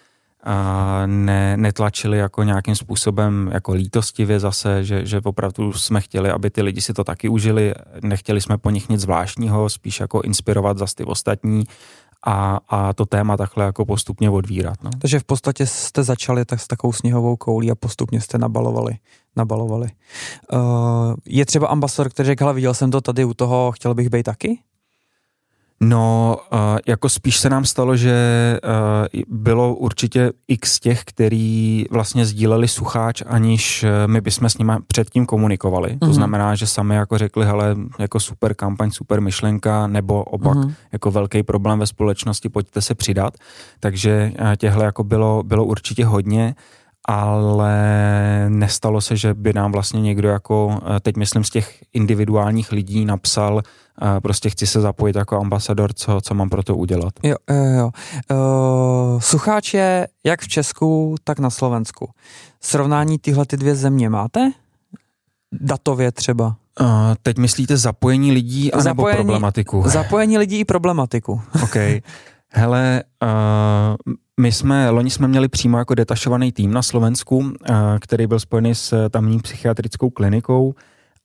ne, 1.06 1.56
netlačili 1.56 2.18
jako 2.18 2.42
nějakým 2.42 2.76
způsobem 2.76 3.50
jako 3.52 3.72
lítostivě 3.72 4.40
zase, 4.40 4.84
že, 4.84 5.06
že 5.06 5.20
opravdu 5.24 5.72
jsme 5.72 6.00
chtěli, 6.00 6.30
aby 6.30 6.50
ty 6.50 6.62
lidi 6.62 6.80
si 6.80 6.94
to 6.94 7.04
taky 7.04 7.28
užili, 7.28 7.74
nechtěli 8.02 8.40
jsme 8.40 8.58
po 8.58 8.70
nich 8.70 8.88
nic 8.88 9.00
zvláštního, 9.00 9.68
spíš 9.68 10.00
jako 10.00 10.20
inspirovat 10.20 10.78
zase 10.78 10.94
ty 10.94 11.04
ostatní 11.04 11.64
a, 12.26 12.60
a 12.68 12.92
to 12.92 13.06
téma 13.06 13.36
takhle 13.36 13.64
jako 13.64 13.84
postupně 13.84 14.30
odvírat. 14.30 14.82
No. 14.82 14.90
Takže 14.98 15.18
v 15.18 15.24
podstatě 15.24 15.66
jste 15.66 16.02
začali 16.02 16.44
tak 16.44 16.60
s 16.60 16.66
takovou 16.66 16.92
sněhovou 16.92 17.36
koulí 17.36 17.70
a 17.70 17.74
postupně 17.74 18.20
jste 18.20 18.38
nabalovali. 18.38 18.96
nabalovali. 19.36 19.88
Uh, 20.52 20.60
je 21.26 21.46
třeba 21.46 21.66
ambasador, 21.66 22.10
který 22.10 22.26
řekl, 22.26 22.52
viděl 22.52 22.74
jsem 22.74 22.90
to 22.90 23.00
tady 23.00 23.24
u 23.24 23.34
toho, 23.34 23.72
chtěl 23.72 23.94
bych 23.94 24.08
být 24.08 24.22
taky? 24.22 24.58
No, 25.84 26.36
jako 26.86 27.08
spíš 27.08 27.38
se 27.38 27.50
nám 27.50 27.64
stalo, 27.64 27.96
že 27.96 28.14
bylo 29.28 29.74
určitě 29.74 30.32
x 30.48 30.80
těch, 30.80 31.04
který 31.04 31.84
vlastně 31.90 32.26
sdíleli 32.26 32.68
sucháč, 32.68 33.22
aniž 33.26 33.84
eh, 33.84 34.06
my 34.06 34.20
bychom 34.20 34.48
s 34.48 34.58
nimi 34.58 34.72
předtím 34.86 35.26
komunikovali. 35.26 35.90
Mm-hmm. 35.90 35.98
To 35.98 36.06
mhm. 36.06 36.14
znamená, 36.14 36.54
že 36.54 36.66
sami 36.66 36.94
jako 36.94 37.18
řekli, 37.18 37.46
hele, 37.46 37.76
jako 37.98 38.20
super 38.20 38.54
kampaň, 38.54 38.90
super 38.90 39.20
myšlenka, 39.20 39.86
nebo 39.86 40.24
opak, 40.24 40.56
mm-hmm. 40.56 40.74
jako 40.92 41.10
velký 41.10 41.42
problém 41.42 41.78
ve 41.78 41.86
společnosti, 41.86 42.48
pojďte 42.48 42.80
se 42.80 42.94
přidat. 42.94 43.34
Takže 43.80 44.32
uh, 44.40 44.46
těhle 44.56 44.84
jako 44.84 45.04
bylo, 45.04 45.42
bylo 45.42 45.64
určitě 45.64 46.04
hodně 46.04 46.54
ale 47.08 47.76
nestalo 48.48 49.00
se, 49.00 49.16
že 49.16 49.34
by 49.34 49.52
nám 49.52 49.72
vlastně 49.72 50.00
někdo 50.00 50.28
jako, 50.28 50.80
teď 51.00 51.16
myslím 51.16 51.44
z 51.44 51.50
těch 51.50 51.84
individuálních 51.92 52.72
lidí 52.72 53.04
napsal, 53.04 53.62
prostě 54.22 54.50
chci 54.50 54.66
se 54.66 54.80
zapojit 54.80 55.16
jako 55.16 55.40
ambasador, 55.40 55.92
co, 55.92 56.20
co 56.20 56.34
mám 56.34 56.48
pro 56.48 56.62
to 56.62 56.76
udělat. 56.76 57.12
Jo, 57.22 57.36
jo, 57.50 57.64
jo. 57.64 57.90
Uh, 58.30 59.20
sucháč 59.20 59.74
je 59.74 60.08
jak 60.24 60.40
v 60.40 60.48
Česku, 60.48 61.16
tak 61.24 61.38
na 61.38 61.50
Slovensku. 61.50 62.10
Srovnání 62.60 63.18
tyhle 63.18 63.46
ty 63.46 63.56
dvě 63.56 63.74
země 63.74 64.10
máte? 64.10 64.50
Datově 65.52 66.12
třeba? 66.12 66.56
Uh, 66.80 66.86
teď 67.22 67.38
myslíte 67.38 67.76
zapojení 67.76 68.32
lidí 68.32 68.72
a 68.72 68.80
zapojení, 68.80 69.18
nebo 69.18 69.24
problematiku? 69.24 69.82
Zapojení 69.86 70.38
lidí 70.38 70.60
i 70.60 70.64
problematiku. 70.64 71.40
OK. 71.62 71.76
Hele, 72.48 73.02
uh, 73.22 74.12
my 74.40 74.52
jsme, 74.52 74.90
loni 74.90 75.10
jsme 75.10 75.28
měli 75.28 75.48
přímo 75.48 75.78
jako 75.78 75.94
detašovaný 75.94 76.52
tým 76.52 76.72
na 76.72 76.82
Slovensku, 76.82 77.36
uh, 77.38 77.52
který 78.00 78.26
byl 78.26 78.40
spojený 78.40 78.74
s 78.74 79.08
tamní 79.08 79.38
psychiatrickou 79.38 80.10
klinikou, 80.10 80.74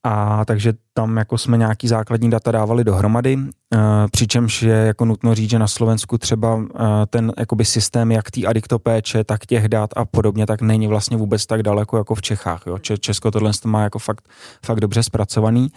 a 0.10 0.46
takže 0.46 0.74
tam 0.94 1.18
jako 1.18 1.38
jsme 1.38 1.58
nějaký 1.58 1.88
základní 1.88 2.30
data 2.30 2.52
dávali 2.52 2.84
dohromady, 2.84 3.38
e, 3.38 3.78
přičemž 4.12 4.62
je 4.62 4.76
jako 4.76 5.06
nutno 5.06 5.36
říct, 5.36 5.50
že 5.50 5.60
na 5.60 5.68
Slovensku 5.68 6.18
třeba 6.18 6.60
e, 6.60 7.06
ten 7.06 7.34
jakoby 7.38 7.66
systém 7.66 8.12
jak 8.12 8.32
té 8.32 8.46
adiktopéče, 8.46 9.24
tak 9.24 9.46
těch 9.46 9.68
dat 9.70 9.90
a 9.96 10.06
podobně, 10.06 10.46
tak 10.46 10.62
není 10.62 10.88
vlastně 10.88 11.18
vůbec 11.18 11.46
tak 11.46 11.64
daleko 11.64 11.98
jako 11.98 12.16
v 12.16 12.22
Čechách. 12.22 12.62
Jo. 12.68 12.78
Česko 13.00 13.32
tohle 13.32 13.52
má 13.66 13.84
jako 13.84 14.00
fakt, 14.00 14.30
fakt 14.66 14.80
dobře 14.80 15.04
zpracovaný 15.04 15.72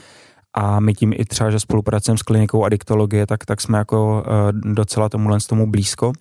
a 0.55 0.81
my 0.81 0.95
tím 0.95 1.13
i 1.17 1.25
třeba, 1.25 1.51
že 1.51 1.61
spolupracujeme 1.61 2.19
s 2.19 2.23
klinikou 2.23 2.65
adiktologie, 2.65 3.27
tak, 3.27 3.45
tak 3.45 3.61
jsme 3.61 3.79
jako 3.79 4.25
e, 4.27 4.53
docela 4.75 5.09
tomu 5.09 5.39
tomu 5.49 5.71
blízko. 5.71 6.13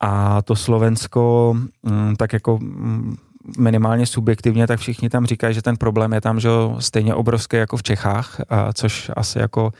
A 0.00 0.42
to 0.42 0.56
Slovensko, 0.56 1.54
mm, 1.82 2.16
tak 2.16 2.32
jako 2.32 2.58
mm, 2.58 3.16
minimálně 3.58 4.06
subjektivně, 4.06 4.66
tak 4.66 4.80
všichni 4.80 5.08
tam 5.08 5.26
říkají, 5.26 5.54
že 5.54 5.62
ten 5.62 5.76
problém 5.76 6.12
je 6.12 6.20
tam, 6.20 6.40
že 6.40 6.48
stejně 6.78 7.14
obrovský 7.14 7.56
jako 7.56 7.76
v 7.76 7.82
Čechách, 7.82 8.40
a 8.48 8.72
což 8.72 9.10
asi 9.16 9.38
jako 9.38 9.72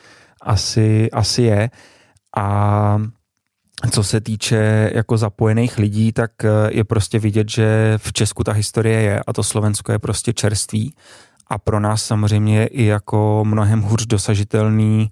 asi, 0.42 1.10
asi 1.10 1.42
je. 1.42 1.70
A 2.36 2.98
co 3.90 4.04
se 4.04 4.20
týče 4.20 4.90
jako 4.94 5.16
zapojených 5.16 5.78
lidí, 5.78 6.12
tak 6.12 6.44
e, 6.44 6.48
je 6.70 6.84
prostě 6.84 7.18
vidět, 7.18 7.50
že 7.50 7.94
v 7.96 8.12
Česku 8.12 8.44
ta 8.44 8.52
historie 8.52 9.00
je 9.00 9.20
a 9.26 9.32
to 9.32 9.42
Slovensko 9.42 9.92
je 9.92 9.98
prostě 9.98 10.32
čerství 10.32 10.94
a 11.46 11.58
pro 11.58 11.80
nás 11.80 12.04
samozřejmě 12.04 12.66
i 12.66 12.84
jako 12.84 13.44
mnohem 13.44 13.82
hůř 13.82 14.06
dosažitelný 14.06 15.10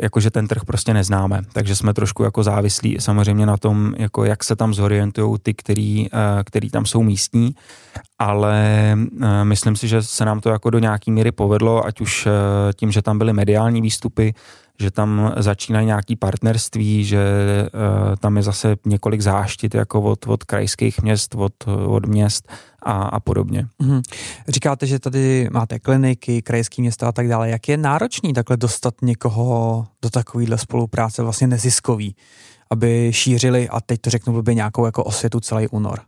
jakože 0.00 0.30
ten 0.30 0.48
trh 0.48 0.64
prostě 0.64 0.94
neznáme, 0.94 1.42
takže 1.52 1.76
jsme 1.76 1.94
trošku 1.94 2.22
jako 2.22 2.42
závislí 2.42 2.96
samozřejmě 3.00 3.46
na 3.46 3.56
tom, 3.56 3.94
jako 3.96 4.24
jak 4.24 4.44
se 4.44 4.56
tam 4.56 4.74
zorientují 4.74 5.38
ty, 5.42 5.54
který, 5.54 6.08
který 6.44 6.70
tam 6.70 6.86
jsou 6.86 7.02
místní, 7.02 7.54
ale 8.18 8.62
myslím 9.42 9.76
si, 9.76 9.88
že 9.88 10.02
se 10.02 10.24
nám 10.24 10.40
to 10.40 10.50
jako 10.50 10.70
do 10.70 10.78
nějaký 10.78 11.10
míry 11.10 11.32
povedlo, 11.32 11.86
ať 11.86 12.00
už 12.00 12.28
tím, 12.76 12.92
že 12.92 13.02
tam 13.02 13.18
byly 13.18 13.32
mediální 13.32 13.80
výstupy, 13.80 14.34
že 14.80 14.90
tam 14.90 15.32
začínají 15.36 15.86
nějaký 15.86 16.16
partnerství, 16.16 17.04
že 17.04 17.18
uh, 17.74 18.16
tam 18.16 18.36
je 18.36 18.42
zase 18.42 18.76
několik 18.86 19.20
záštit 19.20 19.74
jako 19.74 20.02
od, 20.02 20.26
od 20.26 20.44
krajských 20.44 21.02
měst, 21.02 21.34
od, 21.34 21.52
od 21.86 22.06
měst 22.06 22.52
a, 22.82 22.92
a 22.92 23.20
podobně. 23.20 23.66
Mm-hmm. 23.82 24.02
Říkáte, 24.48 24.86
že 24.86 24.98
tady 24.98 25.48
máte 25.52 25.78
kliniky, 25.78 26.42
krajské 26.42 26.82
města 26.82 27.08
a 27.08 27.12
tak 27.12 27.28
dále. 27.28 27.50
Jak 27.50 27.68
je 27.68 27.76
náročný 27.76 28.32
takhle 28.32 28.56
dostat 28.56 28.94
někoho 29.02 29.86
do 30.02 30.10
takovéhle 30.10 30.58
spolupráce 30.58 31.22
vlastně 31.22 31.46
neziskový, 31.46 32.16
aby 32.70 33.10
šířili, 33.12 33.68
a 33.68 33.80
teď 33.80 34.00
to 34.00 34.10
řeknu 34.10 34.32
blbě, 34.32 34.54
nějakou 34.54 34.86
jako 34.86 35.04
osvětu 35.04 35.40
celý 35.40 35.68
únor? 35.68 36.00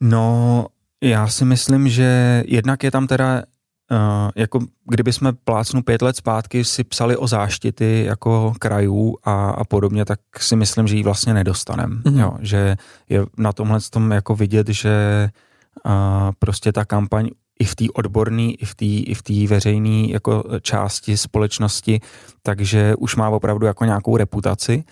No, 0.00 0.66
já 1.00 1.28
si 1.28 1.44
myslím, 1.44 1.88
že 1.88 2.42
jednak 2.46 2.82
je 2.82 2.90
tam 2.90 3.06
teda 3.06 3.42
jako 4.36 4.60
kdyby 4.88 5.12
jsme 5.12 5.32
plácnu 5.32 5.82
pět 5.82 6.02
let 6.02 6.16
zpátky 6.16 6.64
si 6.64 6.84
psali 6.84 7.16
o 7.16 7.26
záštity 7.26 8.04
jako 8.04 8.54
krajů 8.58 9.16
a, 9.24 9.50
a 9.50 9.64
podobně, 9.64 10.04
tak 10.04 10.20
si 10.38 10.56
myslím, 10.56 10.88
že 10.88 10.96
ji 10.96 11.02
vlastně 11.02 11.34
nedostaneme. 11.34 11.96
Mm-hmm. 11.96 12.20
Jo, 12.20 12.32
že 12.40 12.76
je 13.08 13.26
na 13.38 13.52
tomhle 13.52 13.80
tom 13.90 14.10
jako 14.10 14.36
vidět, 14.36 14.68
že 14.68 15.28
uh, 15.86 15.92
prostě 16.38 16.72
ta 16.72 16.84
kampaň 16.84 17.28
i 17.58 17.64
v 17.64 17.74
té 17.74 17.84
odborné, 17.94 18.42
i 18.42 18.64
v 18.64 18.74
té 18.74 18.84
i 18.84 19.14
v 19.14 19.22
té 19.22 19.46
veřejné 19.46 20.08
jako 20.10 20.44
části 20.60 21.16
společnosti, 21.16 22.00
takže 22.42 22.94
už 22.98 23.16
má 23.16 23.28
opravdu 23.28 23.66
jako 23.66 23.84
nějakou 23.84 24.16
reputaci 24.16 24.84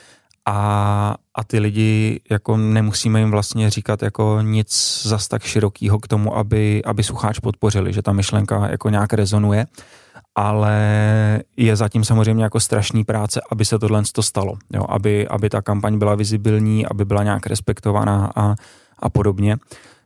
a, 0.48 1.14
a 1.34 1.44
ty 1.44 1.58
lidi 1.58 2.20
jako 2.30 2.56
nemusíme 2.56 3.20
jim 3.20 3.30
vlastně 3.30 3.70
říkat 3.70 4.02
jako 4.02 4.38
nic 4.42 5.02
zas 5.04 5.28
tak 5.28 5.42
širokýho 5.42 5.98
k 5.98 6.08
tomu, 6.08 6.36
aby, 6.36 6.82
aby 6.84 7.02
sucháč 7.02 7.38
podpořili, 7.38 7.92
že 7.92 8.02
ta 8.02 8.12
myšlenka 8.12 8.68
jako 8.70 8.88
nějak 8.88 9.12
rezonuje, 9.12 9.66
ale 10.34 10.74
je 11.56 11.76
zatím 11.76 12.04
samozřejmě 12.04 12.44
jako 12.44 12.60
strašný 12.60 13.04
práce, 13.04 13.40
aby 13.50 13.64
se 13.64 13.78
tohle 13.78 14.02
to 14.12 14.22
stalo, 14.22 14.58
jo, 14.72 14.84
aby, 14.88 15.28
aby 15.28 15.50
ta 15.50 15.62
kampaň 15.62 15.98
byla 15.98 16.14
vizibilní, 16.14 16.86
aby 16.86 17.04
byla 17.04 17.22
nějak 17.22 17.46
respektovaná 17.46 18.32
a, 18.36 18.54
a 18.98 19.10
podobně. 19.10 19.56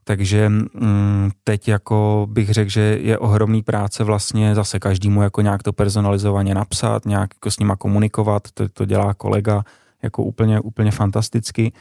Takže 0.04 0.48
mm, 0.48 1.30
teď 1.44 1.68
jako 1.68 2.26
bych 2.30 2.50
řekl, 2.50 2.70
že 2.70 2.98
je 3.00 3.18
ohromný 3.18 3.62
práce 3.62 4.04
vlastně 4.04 4.54
zase 4.54 4.78
každému 4.78 5.22
jako 5.22 5.40
nějak 5.40 5.62
to 5.62 5.72
personalizovaně 5.72 6.54
napsat, 6.54 7.06
nějak 7.06 7.30
jako 7.34 7.50
s 7.50 7.58
nima 7.58 7.76
komunikovat, 7.76 8.42
to, 8.54 8.68
to 8.68 8.84
dělá 8.84 9.14
kolega, 9.14 9.64
jako 10.04 10.22
úplně, 10.22 10.60
úplně 10.60 10.90
fantasticky. 10.90 11.72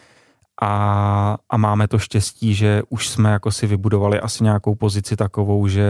A, 0.62 1.38
a 1.50 1.58
máme 1.58 1.88
to 1.88 2.00
štěstí, 2.00 2.56
že 2.56 2.82
už 2.90 3.10
jsme 3.10 3.32
jako 3.32 3.52
si 3.52 3.68
vybudovali 3.68 4.20
asi 4.20 4.44
nějakou 4.44 4.76
pozici 4.76 5.16
takovou, 5.16 5.68
že 5.68 5.88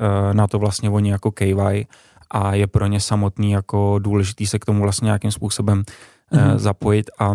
uh, 0.00 0.34
na 0.34 0.46
to 0.46 0.58
vlastně 0.58 0.90
oni 0.90 1.10
jako 1.10 1.30
kejvají 1.30 1.86
a 2.30 2.54
je 2.54 2.66
pro 2.66 2.86
ně 2.86 3.00
samotný 3.00 3.50
jako 3.50 3.98
důležitý 3.98 4.46
se 4.46 4.58
k 4.58 4.64
tomu 4.64 4.82
vlastně 4.82 5.06
nějakým 5.06 5.30
způsobem 5.30 5.82
mm-hmm. 6.32 6.58
zapojit 6.58 7.10
a 7.18 7.34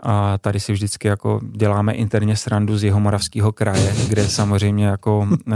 a 0.00 0.38
tady 0.38 0.60
si 0.60 0.72
vždycky 0.72 1.08
jako 1.08 1.40
děláme 1.42 1.92
interně 1.92 2.36
srandu 2.36 2.78
z 2.78 2.84
jeho 2.84 3.00
moravského 3.00 3.52
kraje, 3.52 3.94
kde 4.08 4.28
samozřejmě 4.28 4.86
jako 4.86 5.18
uh, 5.18 5.54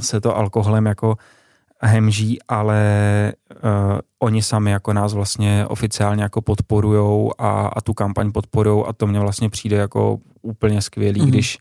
se 0.00 0.20
to 0.20 0.36
alkoholem 0.36 0.86
jako 0.86 1.16
hemží, 1.86 2.38
ale 2.48 2.82
uh, 3.64 3.98
oni 4.18 4.42
sami 4.42 4.70
jako 4.70 4.92
nás 4.92 5.12
vlastně 5.12 5.66
oficiálně 5.66 6.22
jako 6.22 6.40
podporujou 6.40 7.32
a, 7.38 7.66
a 7.66 7.80
tu 7.80 7.94
kampaň 7.94 8.32
podporujou 8.32 8.86
a 8.86 8.92
to 8.92 9.06
mně 9.06 9.20
vlastně 9.20 9.50
přijde 9.50 9.76
jako 9.76 10.18
úplně 10.42 10.82
skvělý, 10.82 11.20
mm-hmm. 11.20 11.28
když 11.28 11.58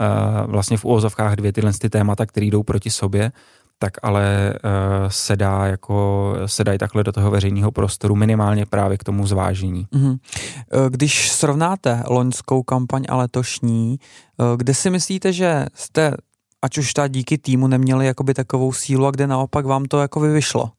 uh, 0.00 0.50
vlastně 0.50 0.76
v 0.76 0.84
úvozovkách 0.84 1.34
dvě 1.36 1.52
tyhle 1.52 1.72
ty 1.72 1.90
témata, 1.90 2.26
které 2.26 2.46
jdou 2.46 2.62
proti 2.62 2.90
sobě, 2.90 3.32
tak 3.78 3.92
ale 4.02 4.54
uh, 4.54 5.08
se 5.08 5.36
dá 5.36 5.66
jako, 5.66 6.34
se 6.46 6.64
dají 6.64 6.78
takhle 6.78 7.04
do 7.04 7.12
toho 7.12 7.30
veřejného 7.30 7.70
prostoru 7.70 8.16
minimálně 8.16 8.66
právě 8.66 8.98
k 8.98 9.04
tomu 9.04 9.26
zvážení. 9.26 9.86
Mm-hmm. 9.92 10.18
Když 10.88 11.30
srovnáte 11.30 12.02
loňskou 12.08 12.62
kampaň 12.62 13.04
a 13.08 13.16
letošní, 13.16 13.98
kde 14.56 14.74
si 14.74 14.90
myslíte, 14.90 15.32
že 15.32 15.66
jste 15.74 16.12
ať 16.62 16.78
už 16.78 16.92
ta 16.92 17.08
díky 17.08 17.38
týmu 17.38 17.66
neměli 17.66 18.06
jakoby 18.06 18.34
takovou 18.34 18.72
sílu 18.72 19.06
a 19.06 19.10
kde 19.10 19.26
naopak 19.26 19.66
vám 19.66 19.84
to 19.84 20.00
jako 20.00 20.20
vyšlo? 20.20 20.70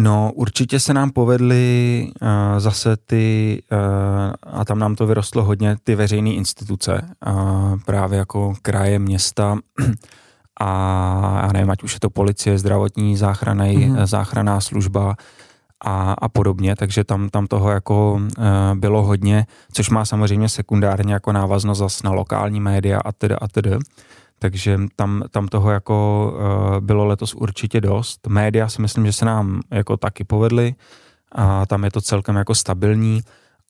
No, 0.00 0.32
určitě 0.34 0.80
se 0.80 0.94
nám 0.94 1.10
povedly 1.10 2.06
uh, 2.22 2.28
zase 2.58 2.96
ty, 2.96 3.58
uh, 3.72 4.58
a 4.60 4.64
tam 4.64 4.78
nám 4.78 4.94
to 4.94 5.06
vyrostlo 5.06 5.44
hodně, 5.44 5.76
ty 5.84 5.94
veřejné 5.94 6.30
instituce, 6.30 7.02
uh, 7.26 7.78
právě 7.86 8.18
jako 8.18 8.54
kraje, 8.62 8.98
města 8.98 9.58
a 10.60 11.40
já 11.42 11.52
nevím, 11.52 11.70
ať 11.70 11.82
už 11.82 11.94
je 11.94 12.00
to 12.00 12.10
policie, 12.10 12.58
zdravotní 12.58 13.16
záchrany, 13.16 13.76
mm-hmm. 13.76 14.06
záchranná 14.06 14.60
služba 14.60 15.14
a, 15.84 16.12
a 16.12 16.28
podobně, 16.28 16.76
takže 16.76 17.04
tam, 17.04 17.28
tam 17.28 17.46
toho 17.46 17.70
jako 17.70 18.12
uh, 18.12 18.44
bylo 18.74 19.02
hodně, 19.02 19.46
což 19.72 19.90
má 19.90 20.04
samozřejmě 20.04 20.48
sekundárně 20.48 21.12
jako 21.12 21.32
návaznost 21.32 21.78
zase 21.78 22.00
na 22.04 22.10
lokální 22.10 22.60
média 22.60 23.00
a 23.04 23.12
tedy 23.12 23.34
a 23.34 23.48
tedy. 23.48 23.78
Takže 24.38 24.78
tam, 24.96 25.24
tam 25.30 25.48
toho 25.48 25.70
jako 25.70 26.32
uh, 26.34 26.80
bylo 26.80 27.04
letos 27.04 27.34
určitě 27.34 27.80
dost. 27.80 28.26
Média 28.26 28.68
si 28.68 28.82
myslím, 28.82 29.06
že 29.06 29.12
se 29.12 29.24
nám 29.24 29.60
jako 29.70 29.96
taky 29.96 30.24
povedly 30.24 30.74
a 31.32 31.66
tam 31.66 31.84
je 31.84 31.90
to 31.90 32.00
celkem 32.00 32.36
jako 32.36 32.54
stabilní 32.54 33.20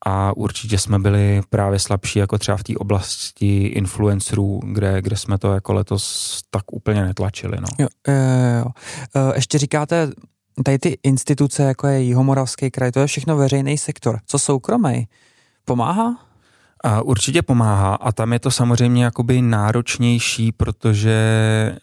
a 0.06 0.36
určitě 0.36 0.78
jsme 0.78 0.98
byli 0.98 1.42
právě 1.50 1.78
slabší 1.78 2.18
jako 2.18 2.38
třeba 2.38 2.56
v 2.56 2.62
té 2.62 2.76
oblasti 2.76 3.66
influencerů, 3.66 4.60
kde, 4.64 5.02
kde 5.02 5.16
jsme 5.16 5.38
to 5.38 5.54
jako 5.54 5.72
letos 5.72 6.42
tak 6.50 6.72
úplně 6.72 7.04
netlačili. 7.04 7.56
No. 7.60 7.66
Jo, 7.78 7.88
jo, 8.08 8.14
jo. 8.58 8.66
E, 9.14 9.34
ještě 9.34 9.58
říkáte, 9.58 10.10
tady 10.64 10.78
ty 10.78 10.98
instituce, 11.02 11.62
jako 11.62 11.86
je 11.86 12.02
Jihomoravský 12.02 12.70
kraj, 12.70 12.90
to 12.92 13.00
je 13.00 13.06
všechno 13.06 13.36
veřejný 13.36 13.78
sektor. 13.78 14.20
Co 14.26 14.38
soukromý? 14.38 15.08
Pomáhá? 15.64 16.27
A 16.84 17.02
určitě 17.02 17.42
pomáhá 17.42 17.94
a 17.94 18.12
tam 18.12 18.32
je 18.32 18.38
to 18.38 18.50
samozřejmě 18.50 19.04
jakoby 19.04 19.42
náročnější, 19.42 20.52
protože 20.52 21.18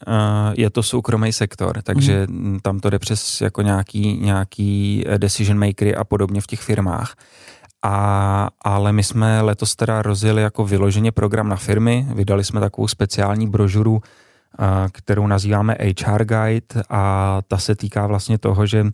uh, 0.08 0.14
je 0.58 0.70
to 0.70 0.84
soukromý 0.84 1.34
sektor, 1.34 1.82
takže 1.82 2.28
mm. 2.30 2.60
tam 2.62 2.80
to 2.80 2.90
jde 2.90 3.00
přes 3.00 3.42
jako 3.42 3.62
nějaký, 3.62 4.18
nějaký 4.18 5.04
decision 5.18 5.60
makery 5.60 5.96
a 5.96 6.04
podobně 6.04 6.42
v 6.42 6.48
těch 6.48 6.62
firmách. 6.62 7.16
A, 7.84 8.50
ale 8.62 8.94
my 8.94 9.04
jsme 9.04 9.42
letos 9.42 9.76
teda 9.76 10.02
rozjeli 10.02 10.42
jako 10.42 10.66
vyloženě 10.66 11.12
program 11.12 11.50
na 11.50 11.56
firmy, 11.56 12.08
vydali 12.14 12.44
jsme 12.44 12.60
takovou 12.60 12.88
speciální 12.88 13.48
brožuru, 13.48 13.94
uh, 13.94 14.02
kterou 14.92 15.28
nazýváme 15.28 15.78
HR 16.02 16.26
Guide 16.26 16.84
a 16.90 17.42
ta 17.48 17.58
se 17.58 17.76
týká 17.76 18.08
vlastně 18.08 18.38
toho, 18.38 18.66
že 18.66 18.86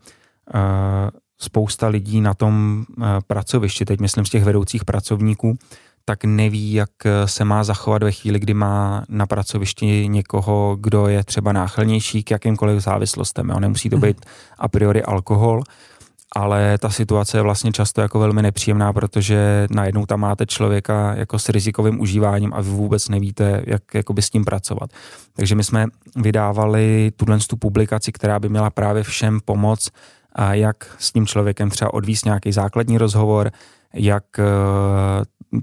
spousta 1.41 1.87
lidí 1.87 2.21
na 2.21 2.33
tom 2.33 2.85
pracovišti, 3.27 3.85
teď 3.85 3.99
myslím 3.99 4.25
z 4.25 4.29
těch 4.29 4.43
vedoucích 4.43 4.85
pracovníků, 4.85 5.57
tak 6.05 6.23
neví, 6.23 6.73
jak 6.73 6.89
se 7.25 7.45
má 7.45 7.63
zachovat 7.63 8.03
ve 8.03 8.11
chvíli, 8.11 8.39
kdy 8.39 8.53
má 8.53 9.03
na 9.09 9.25
pracovišti 9.25 10.07
někoho, 10.07 10.77
kdo 10.79 11.07
je 11.07 11.23
třeba 11.23 11.51
náchylnější 11.51 12.23
k 12.23 12.31
jakýmkoliv 12.31 12.83
závislostem. 12.83 13.49
Jo. 13.49 13.59
Nemusí 13.59 13.89
to 13.89 13.95
mhm. 13.95 14.05
být 14.05 14.25
a 14.59 14.67
priori 14.67 15.03
alkohol, 15.03 15.63
ale 16.35 16.77
ta 16.77 16.89
situace 16.89 17.37
je 17.37 17.41
vlastně 17.41 17.71
často 17.71 18.01
jako 18.01 18.19
velmi 18.19 18.41
nepříjemná, 18.41 18.93
protože 18.93 19.67
najednou 19.71 20.05
tam 20.05 20.19
máte 20.19 20.45
člověka 20.45 21.15
jako 21.15 21.39
s 21.39 21.49
rizikovým 21.49 21.99
užíváním 21.99 22.53
a 22.53 22.61
vy 22.61 22.69
vůbec 22.69 23.09
nevíte, 23.09 23.63
jak 23.67 23.81
jakoby 23.93 24.21
s 24.21 24.29
tím 24.29 24.45
pracovat. 24.45 24.89
Takže 25.33 25.55
my 25.55 25.63
jsme 25.63 25.85
vydávali 26.15 27.11
tuhle 27.15 27.39
tu 27.39 27.57
publikaci, 27.57 28.11
která 28.11 28.39
by 28.39 28.49
měla 28.49 28.69
právě 28.69 29.03
všem 29.03 29.39
pomoct, 29.45 29.89
a 30.35 30.53
jak 30.53 30.95
s 30.99 31.11
tím 31.11 31.27
člověkem 31.27 31.69
třeba 31.69 31.93
odvíst 31.93 32.25
nějaký 32.25 32.51
základní 32.51 32.97
rozhovor, 32.97 33.51
jak 33.93 34.23
eh, 34.39 34.43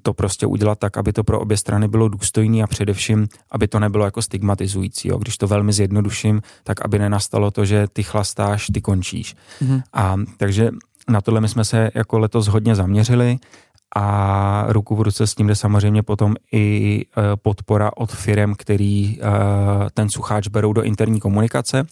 to 0.03 0.15
prostě 0.15 0.47
udělat 0.47 0.79
tak, 0.79 0.97
aby 0.97 1.13
to 1.13 1.25
pro 1.25 1.41
obě 1.41 1.57
strany 1.57 1.89
bylo 1.89 2.09
důstojné 2.09 2.63
a 2.63 2.67
především, 2.67 3.29
aby 3.51 3.69
to 3.69 3.81
nebylo 3.81 4.05
jako 4.05 4.23
stigmatizující. 4.23 5.09
Jo. 5.09 5.19
Když 5.19 5.39
to 5.39 5.47
velmi 5.47 5.73
zjednoduším, 5.73 6.43
tak 6.65 6.85
aby 6.85 6.99
nenastalo 6.99 7.51
to, 7.51 7.65
že 7.65 7.87
ty 7.93 8.03
chlastáš, 8.03 8.67
ty 8.75 8.81
končíš. 8.81 9.37
Mm-hmm. 9.63 9.83
A 9.93 10.17
takže 10.37 10.71
na 11.09 11.21
tohle 11.21 11.41
my 11.41 11.49
jsme 11.49 11.65
se 11.65 11.91
jako 11.95 12.19
letos 12.19 12.47
hodně 12.47 12.75
zaměřili 12.75 13.39
a 13.97 14.65
ruku 14.69 14.97
v 14.97 15.01
ruce 15.01 15.27
s 15.27 15.35
tím 15.35 15.47
jde 15.47 15.55
samozřejmě 15.55 16.03
potom 16.03 16.35
i 16.53 17.01
e, 17.03 17.37
podpora 17.37 17.91
od 17.97 18.13
firm, 18.13 18.55
který 18.59 19.19
e, 19.21 19.21
ten 19.95 20.09
sucháč 20.09 20.49
berou 20.49 20.73
do 20.73 20.83
interní 20.83 21.21
komunikace 21.21 21.87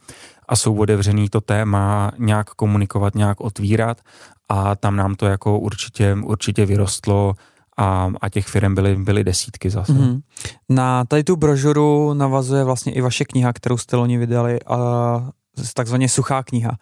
a 0.49 0.57
jsou 0.57 0.77
otevřený 0.77 1.29
to 1.29 1.41
téma 1.41 2.13
nějak 2.19 2.51
komunikovat, 2.51 3.15
nějak 3.15 3.41
otvírat 3.41 4.01
a 4.49 4.77
tam 4.77 4.97
nám 4.97 5.15
to 5.15 5.27
jako 5.27 5.59
určitě, 5.59 6.17
určitě 6.25 6.67
vyrostlo 6.67 7.35
a, 7.77 8.11
a 8.21 8.29
těch 8.29 8.47
firm 8.47 8.75
byly, 8.75 8.97
byly 8.97 9.25
desítky 9.25 9.71
zase. 9.71 9.93
Mm-hmm. 9.93 10.21
Na 10.69 11.05
tady 11.05 11.25
tu 11.25 11.37
brožuru 11.37 12.15
navazuje 12.15 12.65
vlastně 12.65 12.93
i 12.93 13.01
vaše 13.01 13.25
kniha, 13.25 13.53
kterou 13.53 13.79
jste 13.79 13.97
loni 13.97 14.19
vydali, 14.19 14.59
a 14.67 15.31
takzvaně 15.75 16.09
suchá 16.09 16.43
kniha. 16.43 16.79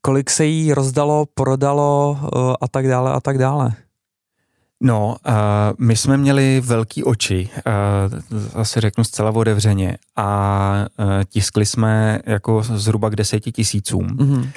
Kolik 0.00 0.30
se 0.30 0.44
jí 0.44 0.74
rozdalo, 0.74 1.26
prodalo 1.34 2.18
e, 2.22 2.56
a 2.60 2.68
tak 2.68 2.88
dále 2.88 3.12
a 3.12 3.20
tak 3.20 3.38
dále? 3.38 3.72
No, 4.82 5.16
uh, 5.26 5.32
my 5.78 5.96
jsme 5.96 6.16
měli 6.16 6.60
velký 6.60 7.04
oči, 7.04 7.48
uh, 7.66 8.60
asi 8.60 8.80
řeknu 8.80 9.04
zcela 9.04 9.30
otevřeně, 9.30 9.98
a 10.16 10.86
uh, 10.98 11.06
tiskli 11.24 11.66
jsme 11.66 12.20
jako 12.26 12.62
zhruba 12.62 13.08
k 13.08 13.16
deseti 13.16 13.52
tisícům. 13.52 14.06
Mm-hmm. 14.06 14.50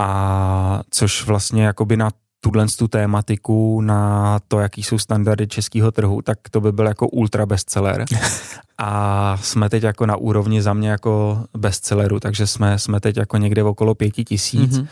A 0.00 0.80
což 0.90 1.26
vlastně 1.26 1.64
jakoby 1.64 1.96
na 1.96 2.10
tuhle 2.46 2.66
tu 2.78 2.88
tématiku 2.88 3.80
na 3.80 4.38
to, 4.48 4.60
jaký 4.60 4.82
jsou 4.82 4.98
standardy 4.98 5.46
českého 5.46 5.92
trhu, 5.92 6.22
tak 6.22 6.38
to 6.50 6.60
by 6.60 6.72
byl 6.72 6.86
jako 6.86 7.08
ultra 7.08 7.46
bestseller. 7.46 8.04
A 8.78 9.36
jsme 9.40 9.70
teď 9.70 9.82
jako 9.82 10.06
na 10.06 10.16
úrovni 10.16 10.62
za 10.62 10.74
mě 10.74 10.88
jako 10.88 11.44
bestselleru, 11.56 12.20
takže 12.20 12.46
jsme, 12.46 12.78
jsme 12.78 13.00
teď 13.00 13.16
jako 13.16 13.36
někde 13.36 13.62
okolo 13.62 13.94
pěti 13.94 14.24
tisíc. 14.24 14.78
Mm-hmm 14.78 14.86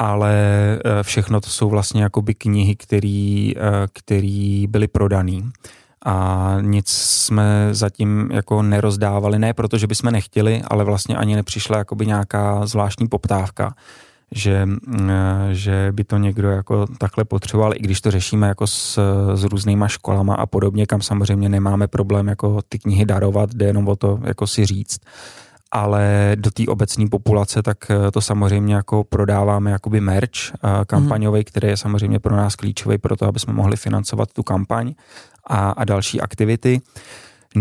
ale 0.00 0.32
eh, 0.84 1.02
všechno 1.02 1.40
to 1.40 1.50
jsou 1.50 1.68
vlastně 1.68 2.02
jakoby 2.02 2.34
knihy, 2.34 2.76
který, 2.76 3.54
eh, 3.56 3.60
který 3.92 4.66
byly 4.66 4.88
prodaný 4.88 5.50
a 6.06 6.56
nic 6.60 6.88
jsme 6.88 7.68
zatím 7.72 8.28
jako 8.32 8.62
nerozdávali, 8.62 9.38
ne 9.38 9.54
protože 9.54 9.86
bychom 9.86 10.12
nechtěli, 10.12 10.62
ale 10.68 10.84
vlastně 10.84 11.16
ani 11.16 11.36
nepřišla 11.36 11.78
jakoby 11.78 12.06
nějaká 12.06 12.66
zvláštní 12.66 13.08
poptávka 13.08 13.74
že, 14.32 14.68
eh, 15.08 15.48
že 15.52 15.88
by 15.92 16.04
to 16.04 16.18
někdo 16.18 16.50
jako 16.50 16.86
takhle 16.98 17.24
potřeboval, 17.24 17.72
i 17.74 17.78
když 17.78 18.00
to 18.00 18.10
řešíme 18.10 18.48
jako 18.48 18.66
s, 18.66 18.98
s 19.34 19.44
různýma 19.44 19.88
školama 19.88 20.34
a 20.34 20.46
podobně, 20.46 20.86
kam 20.86 21.02
samozřejmě 21.02 21.48
nemáme 21.48 21.88
problém 21.88 22.28
jako 22.28 22.60
ty 22.68 22.78
knihy 22.78 23.04
darovat, 23.04 23.54
jde 23.54 23.66
jenom 23.66 23.88
o 23.88 23.96
to 23.96 24.20
jako 24.24 24.46
si 24.46 24.66
říct 24.66 25.00
ale 25.72 26.32
do 26.34 26.50
té 26.50 26.66
obecné 26.68 27.08
populace, 27.08 27.62
tak 27.62 27.90
eh, 27.90 28.10
to 28.10 28.20
samozřejmě 28.20 28.74
jako 28.74 29.04
prodáváme 29.04 29.70
jakoby 29.70 30.00
merch 30.00 30.30
eh, 30.30 30.84
kampaňový, 30.86 31.38
mm. 31.40 31.44
který 31.44 31.68
je 31.68 31.76
samozřejmě 31.76 32.18
pro 32.18 32.36
nás 32.36 32.56
klíčový 32.56 32.98
pro 32.98 33.16
to, 33.16 33.26
aby 33.26 33.38
jsme 33.38 33.52
mohli 33.52 33.76
financovat 33.76 34.32
tu 34.32 34.42
kampaň 34.42 34.94
a, 35.46 35.70
a 35.70 35.84
další 35.84 36.20
aktivity. 36.20 36.80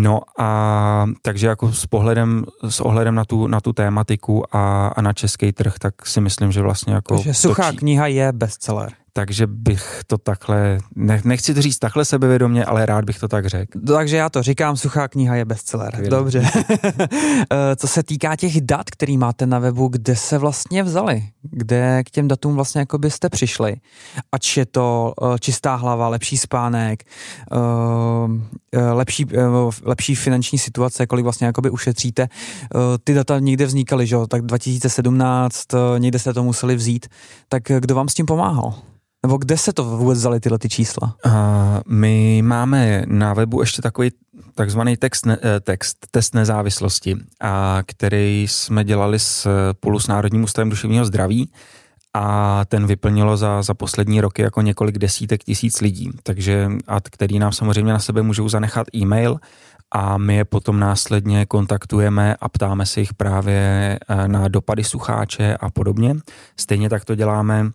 No 0.02 0.20
a 0.38 1.06
takže 1.22 1.48
jako 1.48 1.72
s 1.72 1.86
pohledem, 1.86 2.46
s 2.70 2.80
ohledem 2.80 3.16
na 3.16 3.26
tu, 3.26 3.48
na 3.48 3.62
tu 3.62 3.74
tématiku 3.74 4.56
a, 4.56 4.88
a 4.88 5.02
na 5.02 5.14
český 5.14 5.52
trh, 5.52 5.74
tak 5.80 6.06
si 6.06 6.22
myslím, 6.22 6.52
že 6.52 6.62
vlastně 6.62 6.94
jako... 6.94 7.16
Takže 7.16 7.34
suchá 7.34 7.68
točí. 7.68 7.78
kniha 7.78 8.08
je 8.08 8.32
bestseller 8.32 8.92
takže 9.18 9.48
bych 9.48 10.02
to 10.08 10.18
takhle, 10.18 10.78
ne, 10.96 11.22
nechci 11.24 11.54
to 11.54 11.62
říct 11.62 11.80
takhle 11.80 12.06
sebevědomě, 12.06 12.66
ale 12.66 12.86
rád 12.86 13.06
bych 13.06 13.20
to 13.20 13.28
tak 13.28 13.46
řekl. 13.46 13.80
Takže 13.88 14.18
já 14.18 14.30
to 14.30 14.44
říkám, 14.44 14.78
suchá 14.78 15.08
kniha 15.08 15.36
je 15.36 15.46
bestseller. 15.46 15.96
Chvíli. 15.96 16.10
Dobře. 16.10 16.44
Eh, 17.52 17.76
co 17.76 17.88
se 17.88 18.04
týká 18.04 18.36
těch 18.36 18.62
dat, 18.62 18.90
který 18.90 19.18
máte 19.18 19.46
na 19.46 19.60
webu, 19.60 19.88
kde 19.88 20.16
se 20.16 20.38
vlastně 20.38 20.84
vzali? 20.84 21.24
Kde 21.42 22.04
k 22.04 22.12
těm 22.12 22.28
datům 22.28 22.56
vlastně 22.56 22.80
jako 22.80 22.98
byste 22.98 23.30
přišli? 23.30 23.76
Ač 24.32 24.58
je 24.58 24.66
to 24.66 25.14
uh, 25.22 25.38
čistá 25.38 25.76
hlava, 25.76 26.08
lepší 26.08 26.38
spánek, 26.38 27.04
uh, 27.52 28.92
lepší, 28.94 29.26
lepší 29.84 30.16
finanční 30.16 30.60
situace, 30.60 31.08
kolik 31.08 31.24
vlastně 31.24 31.48
jakoby 31.48 31.70
ušetříte. 31.70 32.28
Ty 33.04 33.14
data 33.14 33.40
někde 33.40 33.66
vznikaly, 33.66 34.08
že 34.08 34.16
jo? 34.16 34.28
Tak 34.28 34.42
2017, 34.42 35.74
uh, 35.74 35.80
někde 36.00 36.20
jste 36.20 36.34
to 36.34 36.44
museli 36.44 36.76
vzít. 36.76 37.08
Tak 37.50 37.64
kdo 37.80 37.96
vám 37.96 38.10
s 38.10 38.14
tím 38.14 38.26
pomáhal? 38.26 38.74
Nebo 39.28 39.38
kde 39.38 39.58
se 39.58 39.74
to 39.74 39.84
vůbec 39.84 40.18
vzali 40.18 40.40
tyhle 40.40 40.60
ty 40.60 40.70
čísla? 40.70 41.16
Uh, 41.26 41.32
my 41.88 42.42
máme 42.42 43.04
na 43.08 43.34
webu 43.34 43.62
ještě 43.62 43.82
takový 43.82 44.12
takzvaný 44.56 44.98
text, 44.98 45.26
ne, 45.26 45.38
eh, 45.44 45.60
text, 45.60 45.98
test 46.12 46.36
nezávislosti, 46.36 47.16
a 47.42 47.80
který 47.86 48.48
jsme 48.50 48.84
dělali 48.84 49.20
spolu 49.20 50.00
s 50.00 50.08
Národním 50.08 50.44
ústavem 50.44 50.70
duševního 50.70 51.06
zdraví 51.06 51.52
a 52.14 52.66
ten 52.66 52.88
vyplnilo 52.88 53.38
za, 53.38 53.62
za 53.62 53.74
poslední 53.74 54.22
roky 54.22 54.42
jako 54.42 54.62
několik 54.62 54.98
desítek 54.98 55.44
tisíc 55.44 55.82
lidí, 55.82 56.10
takže 56.24 56.70
a 56.88 57.02
který 57.02 57.40
nám 57.40 57.52
samozřejmě 57.52 57.94
na 57.94 58.00
sebe 58.00 58.22
můžou 58.22 58.50
zanechat 58.50 58.88
e-mail 58.96 59.40
a 59.92 60.18
my 60.18 60.36
je 60.36 60.46
potom 60.46 60.80
následně 60.80 61.46
kontaktujeme 61.46 62.36
a 62.36 62.50
ptáme 62.50 62.86
se 62.86 63.00
jich 63.00 63.14
právě 63.14 63.60
eh, 64.08 64.28
na 64.28 64.48
dopady 64.48 64.84
sucháče 64.84 65.58
a 65.60 65.70
podobně. 65.70 66.16
Stejně 66.60 66.90
tak 66.90 67.06
to 67.06 67.16
děláme 67.16 67.72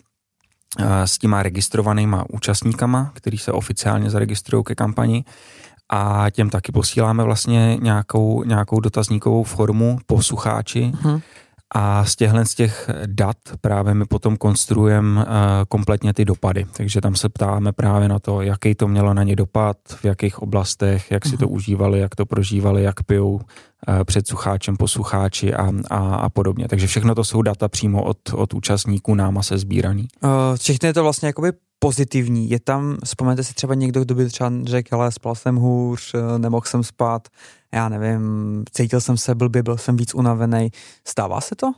s 1.05 1.19
těma 1.19 1.43
registrovanýma 1.43 2.25
účastníkama, 2.29 3.11
který 3.15 3.39
se 3.39 3.53
oficiálně 3.53 4.11
zaregistrují 4.11 4.65
ke 4.65 4.75
kampani 4.75 5.25
a 5.89 6.27
těm 6.31 6.51
taky 6.51 6.73
posíláme 6.73 7.25
vlastně 7.25 7.79
nějakou, 7.81 8.45
nějakou 8.45 8.81
dotazníkovou 8.81 9.43
formu 9.43 9.99
po 10.07 10.23
sucháči, 10.23 10.93
hmm. 11.01 11.21
A 11.75 12.05
z 12.05 12.17
těchhle 12.17 12.47
z 12.47 12.55
těch 12.55 12.91
dat 13.07 13.37
právě 13.61 13.95
my 13.95 14.05
potom 14.05 14.37
konstruujeme 14.37 15.21
uh, 15.21 15.31
kompletně 15.69 16.15
ty 16.15 16.25
dopady. 16.25 16.67
Takže 16.73 17.01
tam 17.01 17.15
se 17.15 17.29
ptáme 17.29 17.73
právě 17.73 18.09
na 18.09 18.19
to, 18.19 18.43
jaký 18.43 18.75
to 18.75 18.89
mělo 18.89 19.15
na 19.15 19.23
ně 19.23 19.37
dopad, 19.37 19.77
v 19.89 20.05
jakých 20.05 20.39
oblastech, 20.39 21.11
jak 21.11 21.27
si 21.27 21.37
to 21.37 21.47
mhm. 21.47 21.55
užívali, 21.55 22.01
jak 22.01 22.15
to 22.15 22.27
prožívali, 22.27 22.83
jak 22.83 23.03
pijou 23.03 23.35
uh, 23.35 23.41
před 24.05 24.27
sucháčem, 24.27 24.77
poslucháči 24.77 25.55
a, 25.55 25.73
a, 25.91 26.15
a 26.15 26.29
podobně. 26.29 26.69
Takže 26.69 26.87
všechno 26.87 27.15
to 27.15 27.25
jsou 27.25 27.43
data 27.43 27.69
přímo 27.69 28.03
od, 28.03 28.19
od 28.35 28.55
účastníků 28.55 29.15
náma 29.15 29.43
se 29.43 29.59
sbíraný. 29.59 30.09
Uh, 30.25 30.31
všechno 30.57 30.87
je 30.87 30.95
to 30.95 31.03
vlastně 31.03 31.27
jakoby 31.27 31.53
pozitivní. 31.79 32.51
Je 32.51 32.61
tam, 32.61 32.97
vzpomeňte 33.05 33.45
si 33.45 33.55
třeba 33.55 33.75
někdo, 33.75 34.01
kdo 34.01 34.15
by 34.15 34.27
třeba 34.27 34.53
řekl, 34.65 34.95
ale 34.95 35.13
spal 35.13 35.35
jsem 35.35 35.57
hůř, 35.57 36.15
nemohl 36.39 36.67
jsem 36.67 36.83
spát, 36.83 37.29
já 37.75 37.89
nevím, 37.89 38.65
cítil 38.73 39.01
jsem 39.01 39.17
se 39.17 39.35
blbě, 39.35 39.63
byl 39.63 39.77
jsem 39.77 39.97
víc 39.97 40.15
unavený. 40.15 40.71
Stává 41.05 41.41
se 41.41 41.55
to? 41.55 41.73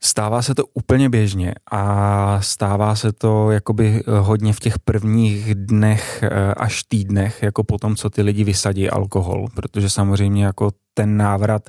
Stává 0.00 0.42
se 0.42 0.54
to 0.54 0.66
úplně 0.74 1.08
běžně 1.08 1.54
a 1.70 2.40
stává 2.40 2.96
se 2.96 3.12
to 3.12 3.50
jakoby 3.50 4.02
eh, 4.06 4.18
hodně 4.18 4.52
v 4.52 4.60
těch 4.60 4.78
prvních 4.78 5.54
dnech 5.54 6.22
eh, 6.22 6.54
až 6.54 6.82
týdnech, 6.82 7.42
jako 7.42 7.64
po 7.64 7.78
tom, 7.78 7.96
co 7.96 8.10
ty 8.10 8.22
lidi 8.22 8.44
vysadí 8.44 8.90
alkohol, 8.90 9.46
protože 9.54 9.90
samozřejmě 9.90 10.44
jako 10.44 10.70
ten 10.94 11.16
návrat 11.16 11.62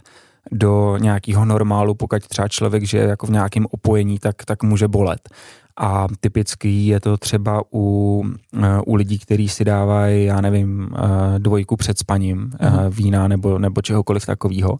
do 0.51 0.97
nějakého 0.97 1.45
normálu, 1.45 1.95
pokud 1.95 2.28
třeba 2.28 2.47
člověk 2.47 2.84
žije 2.84 3.04
jako 3.04 3.28
v 3.28 3.30
nějakém 3.30 3.65
opojení, 3.71 4.19
tak, 4.19 4.45
tak 4.45 4.63
může 4.63 4.88
bolet. 4.88 5.30
A 5.78 6.08
typický 6.20 6.88
je 6.88 7.00
to 7.00 7.18
třeba 7.18 7.64
u, 7.74 8.24
eh, 8.64 8.82
u 8.86 8.96
lidí, 8.96 9.20
kteří 9.20 9.50
si 9.50 9.66
dávají, 9.66 10.26
já 10.26 10.42
nevím, 10.42 10.90
eh, 10.96 11.40
dvojku 11.40 11.76
před 11.76 12.00
spaním, 12.00 12.38
mm. 12.40 12.50
vína 12.90 13.28
nebo, 13.28 13.60
nebo 13.60 13.82
čehokoliv 13.82 14.26
takového. 14.26 14.80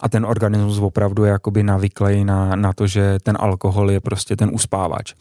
A 0.00 0.08
ten 0.08 0.26
organismus 0.26 0.78
opravdu 0.78 1.24
je 1.24 1.30
jakoby 1.30 1.62
navyklý 1.62 2.24
na, 2.24 2.56
na 2.56 2.72
to, 2.72 2.86
že 2.86 3.18
ten 3.22 3.36
alkohol 3.40 3.90
je 3.90 4.00
prostě 4.00 4.36
ten 4.36 4.50
uspávač. 4.52 5.14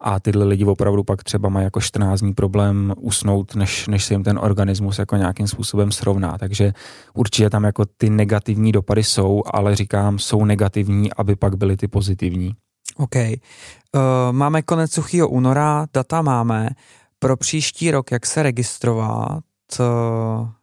A 0.00 0.20
tyhle 0.20 0.44
lidi 0.44 0.64
opravdu 0.64 1.04
pak 1.04 1.24
třeba 1.24 1.48
mají 1.48 1.64
jako 1.64 1.80
14 1.80 2.20
dní 2.20 2.34
problém 2.34 2.94
usnout, 3.00 3.54
než, 3.54 3.86
než 3.86 4.04
se 4.04 4.14
jim 4.14 4.24
ten 4.24 4.38
organismus 4.42 4.98
jako 4.98 5.16
nějakým 5.16 5.48
způsobem 5.48 5.92
srovná. 5.92 6.38
Takže 6.38 6.72
určitě 7.14 7.50
tam 7.50 7.64
jako 7.64 7.84
ty 7.96 8.10
negativní 8.10 8.72
dopady 8.72 9.04
jsou, 9.04 9.42
ale 9.46 9.76
říkám, 9.76 10.18
jsou 10.18 10.44
negativní, 10.44 11.12
aby 11.12 11.36
pak 11.36 11.56
byly 11.56 11.76
ty 11.76 11.88
pozitivní. 11.88 12.54
OK. 12.98 13.16
Uh, 13.16 14.00
máme 14.32 14.62
konec 14.62 14.92
suchého 14.92 15.28
února, 15.28 15.86
data 15.94 16.22
máme. 16.22 16.70
Pro 17.18 17.36
příští 17.36 17.90
rok, 17.90 18.10
jak 18.10 18.26
se 18.26 18.42
registrovat, 18.42 19.44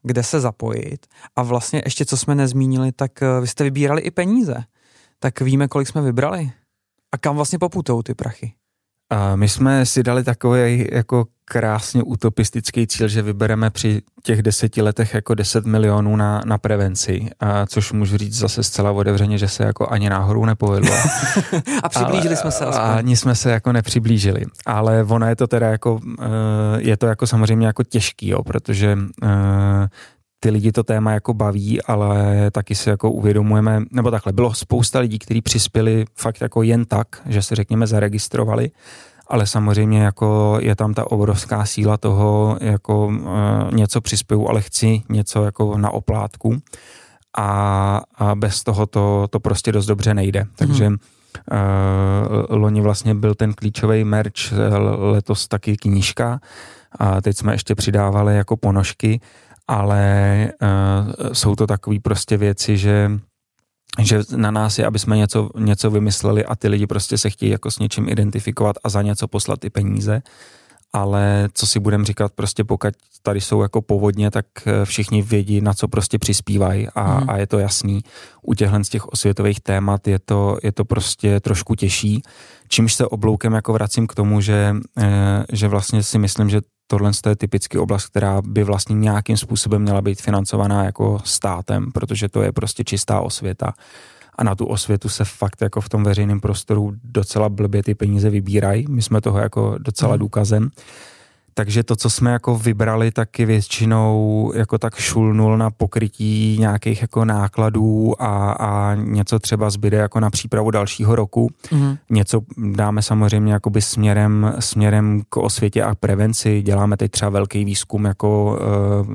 kde 0.03 0.23
se 0.23 0.39
zapojit. 0.39 1.07
A 1.35 1.43
vlastně 1.43 1.81
ještě, 1.85 2.05
co 2.05 2.17
jsme 2.17 2.35
nezmínili, 2.35 2.91
tak 2.91 3.11
uh, 3.21 3.41
vy 3.41 3.47
jste 3.47 3.63
vybírali 3.63 4.01
i 4.01 4.11
peníze. 4.11 4.63
Tak 5.19 5.41
víme, 5.41 5.67
kolik 5.67 5.87
jsme 5.87 6.01
vybrali. 6.01 6.51
A 7.11 7.17
kam 7.17 7.35
vlastně 7.35 7.59
poputou 7.59 8.01
ty 8.01 8.13
prachy? 8.13 8.53
A 9.09 9.35
my 9.35 9.49
jsme 9.49 9.85
si 9.85 10.03
dali 10.03 10.23
takový 10.23 10.87
jako 10.91 11.25
krásně 11.45 12.03
utopistický 12.03 12.87
cíl, 12.87 13.07
že 13.07 13.21
vybereme 13.21 13.69
při 13.69 14.01
těch 14.23 14.41
deseti 14.41 14.81
letech 14.81 15.13
jako 15.13 15.35
10 15.35 15.65
milionů 15.65 16.15
na, 16.15 16.41
na 16.45 16.57
prevenci, 16.57 17.29
a 17.39 17.65
což 17.65 17.91
můžu 17.91 18.17
říct 18.17 18.37
zase 18.37 18.63
zcela 18.63 18.91
otevřeně, 18.91 19.37
že 19.37 19.47
se 19.47 19.63
jako 19.63 19.87
ani 19.87 20.09
náhodou 20.09 20.45
nepovedlo. 20.45 20.95
a 21.83 21.89
přiblížili 21.89 22.27
ale, 22.27 22.35
jsme 22.35 22.51
se 22.51 22.65
aspoň. 22.65 22.97
Ani 22.97 23.17
jsme 23.17 23.35
se 23.35 23.51
jako 23.51 23.71
nepřiblížili, 23.71 24.45
ale 24.65 25.03
ono 25.03 25.27
je 25.27 25.35
to 25.35 25.47
teda 25.47 25.67
jako, 25.67 25.99
eh, 26.21 26.25
je 26.77 26.97
to 26.97 27.07
jako 27.07 27.27
samozřejmě 27.27 27.67
jako 27.67 27.83
těžký, 27.83 28.27
jo, 28.27 28.43
protože 28.43 28.97
eh, 29.23 29.87
ty 30.39 30.49
lidi 30.49 30.71
to 30.71 30.83
téma 30.83 31.11
jako 31.11 31.33
baví, 31.33 31.81
ale 31.81 32.35
taky 32.51 32.75
si 32.75 32.89
jako 32.89 33.11
uvědomujeme, 33.11 33.81
nebo 33.91 34.11
takhle, 34.11 34.33
bylo 34.33 34.53
spousta 34.53 34.99
lidí, 34.99 35.19
kteří 35.19 35.41
přispěli 35.41 36.05
fakt 36.15 36.41
jako 36.41 36.63
jen 36.63 36.85
tak, 36.85 37.07
že 37.25 37.41
se 37.41 37.55
řekněme 37.55 37.87
zaregistrovali, 37.87 38.71
ale 39.27 39.47
samozřejmě 39.47 40.01
jako 40.01 40.57
je 40.61 40.75
tam 40.75 40.93
ta 40.93 41.11
obrovská 41.11 41.65
síla 41.65 41.97
toho, 41.97 42.57
jako 42.61 43.07
uh, 43.07 43.13
něco 43.73 44.01
přispěju, 44.01 44.47
ale 44.47 44.61
chci 44.61 45.01
něco 45.09 45.45
jako 45.45 45.77
na 45.77 45.91
oplátku 45.91 46.57
a, 47.37 48.01
a 48.15 48.35
bez 48.35 48.63
toho 48.63 48.85
to, 48.85 49.27
to 49.29 49.39
prostě 49.39 49.71
dost 49.71 49.85
dobře 49.85 50.13
nejde. 50.13 50.45
Takže 50.55 50.85
hmm. 50.85 50.97
Uh, 51.51 52.57
loni 52.57 52.81
vlastně 52.81 53.15
byl 53.15 53.35
ten 53.35 53.53
klíčový 53.53 54.03
merch, 54.03 54.53
letos 54.97 55.47
taky 55.47 55.77
knížka 55.77 56.39
a 56.99 57.21
teď 57.21 57.37
jsme 57.37 57.53
ještě 57.53 57.75
přidávali 57.75 58.35
jako 58.35 58.57
ponožky 58.57 59.19
ale 59.67 60.51
uh, 60.61 61.33
jsou 61.33 61.55
to 61.55 61.67
takové 61.67 61.99
prostě 61.99 62.37
věci, 62.37 62.77
že 62.77 63.11
že 63.99 64.19
na 64.35 64.51
nás 64.51 64.79
je, 64.79 64.85
aby 64.85 64.99
jsme 64.99 65.17
něco, 65.17 65.49
něco 65.57 65.91
vymysleli 65.91 66.45
a 66.45 66.55
ty 66.55 66.67
lidi 66.67 66.87
prostě 66.87 67.17
se 67.17 67.29
chtějí 67.29 67.51
jako 67.51 67.71
s 67.71 67.79
něčím 67.79 68.09
identifikovat 68.09 68.75
a 68.83 68.89
za 68.89 69.01
něco 69.01 69.27
poslat 69.27 69.59
ty 69.59 69.69
peníze. 69.69 70.21
Ale 70.93 71.49
co 71.53 71.67
si 71.67 71.79
budem 71.79 72.05
říkat, 72.05 72.31
prostě 72.35 72.63
pokud 72.63 72.93
tady 73.21 73.41
jsou 73.41 73.61
jako 73.61 73.81
povodně, 73.81 74.31
tak 74.31 74.45
eh, 74.65 74.85
všichni 74.85 75.21
vědí, 75.21 75.61
na 75.61 75.73
co 75.73 75.87
prostě 75.87 76.19
přispívají 76.19 76.87
a, 76.95 77.17
hmm. 77.17 77.29
a 77.29 77.37
je 77.37 77.47
to 77.47 77.59
jasný. 77.59 78.01
U 78.41 78.53
těchhle 78.53 78.83
z 78.83 78.89
těch 78.89 79.07
osvětových 79.07 79.59
témat 79.59 80.07
je 80.07 80.19
to, 80.19 80.57
je 80.63 80.71
to 80.71 80.85
prostě 80.85 81.39
trošku 81.39 81.75
těžší, 81.75 82.21
čímž 82.67 82.93
se 82.93 83.07
obloukem 83.07 83.53
jako 83.53 83.73
vracím 83.73 84.07
k 84.07 84.15
tomu, 84.15 84.41
že, 84.41 84.75
eh, 84.97 85.45
že 85.51 85.67
vlastně 85.67 86.03
si 86.03 86.17
myslím, 86.17 86.49
že 86.49 86.61
tohle 86.87 87.11
je 87.29 87.35
typicky 87.35 87.77
oblast, 87.77 88.05
která 88.05 88.41
by 88.41 88.63
vlastně 88.63 88.95
nějakým 88.95 89.37
způsobem 89.37 89.81
měla 89.81 90.01
být 90.01 90.21
financovaná 90.21 90.83
jako 90.83 91.19
státem, 91.23 91.91
protože 91.91 92.29
to 92.29 92.41
je 92.41 92.51
prostě 92.51 92.83
čistá 92.83 93.21
osvěta. 93.21 93.73
A 94.37 94.43
na 94.43 94.55
tu 94.55 94.65
osvětu 94.65 95.09
se 95.09 95.25
fakt 95.25 95.61
jako 95.61 95.81
v 95.81 95.89
tom 95.89 96.03
veřejném 96.03 96.39
prostoru 96.39 96.93
docela 97.03 97.49
blbě 97.49 97.83
ty 97.83 97.95
peníze 97.95 98.29
vybírají. 98.29 98.85
My 98.89 99.01
jsme 99.01 99.21
toho 99.21 99.39
jako 99.39 99.75
docela 99.77 100.11
hmm. 100.11 100.19
Takže 101.57 101.83
to, 101.83 101.95
co 101.95 102.09
jsme 102.09 102.31
jako 102.31 102.57
vybrali, 102.57 103.11
taky 103.11 103.45
většinou 103.45 104.51
jako 104.55 104.77
tak 104.77 104.95
šulnul 104.95 105.57
na 105.57 105.71
pokrytí 105.71 106.57
nějakých 106.59 107.01
jako 107.01 107.25
nákladů 107.25 108.21
a, 108.21 108.51
a 108.51 108.95
něco 108.95 109.39
třeba 109.39 109.69
zbyde 109.69 109.97
jako 109.97 110.19
na 110.19 110.29
přípravu 110.29 110.71
dalšího 110.71 111.15
roku. 111.15 111.49
Mm-hmm. 111.71 111.97
Něco 112.09 112.41
dáme 112.57 113.01
samozřejmě 113.01 113.53
jakoby 113.53 113.81
směrem, 113.81 114.53
směrem 114.59 115.21
k 115.29 115.37
osvětě 115.37 115.83
a 115.83 115.95
prevenci. 115.95 116.61
Děláme 116.61 116.97
teď 116.97 117.11
třeba 117.11 117.29
velký 117.29 117.65
výzkum 117.65 118.05
jako 118.05 118.59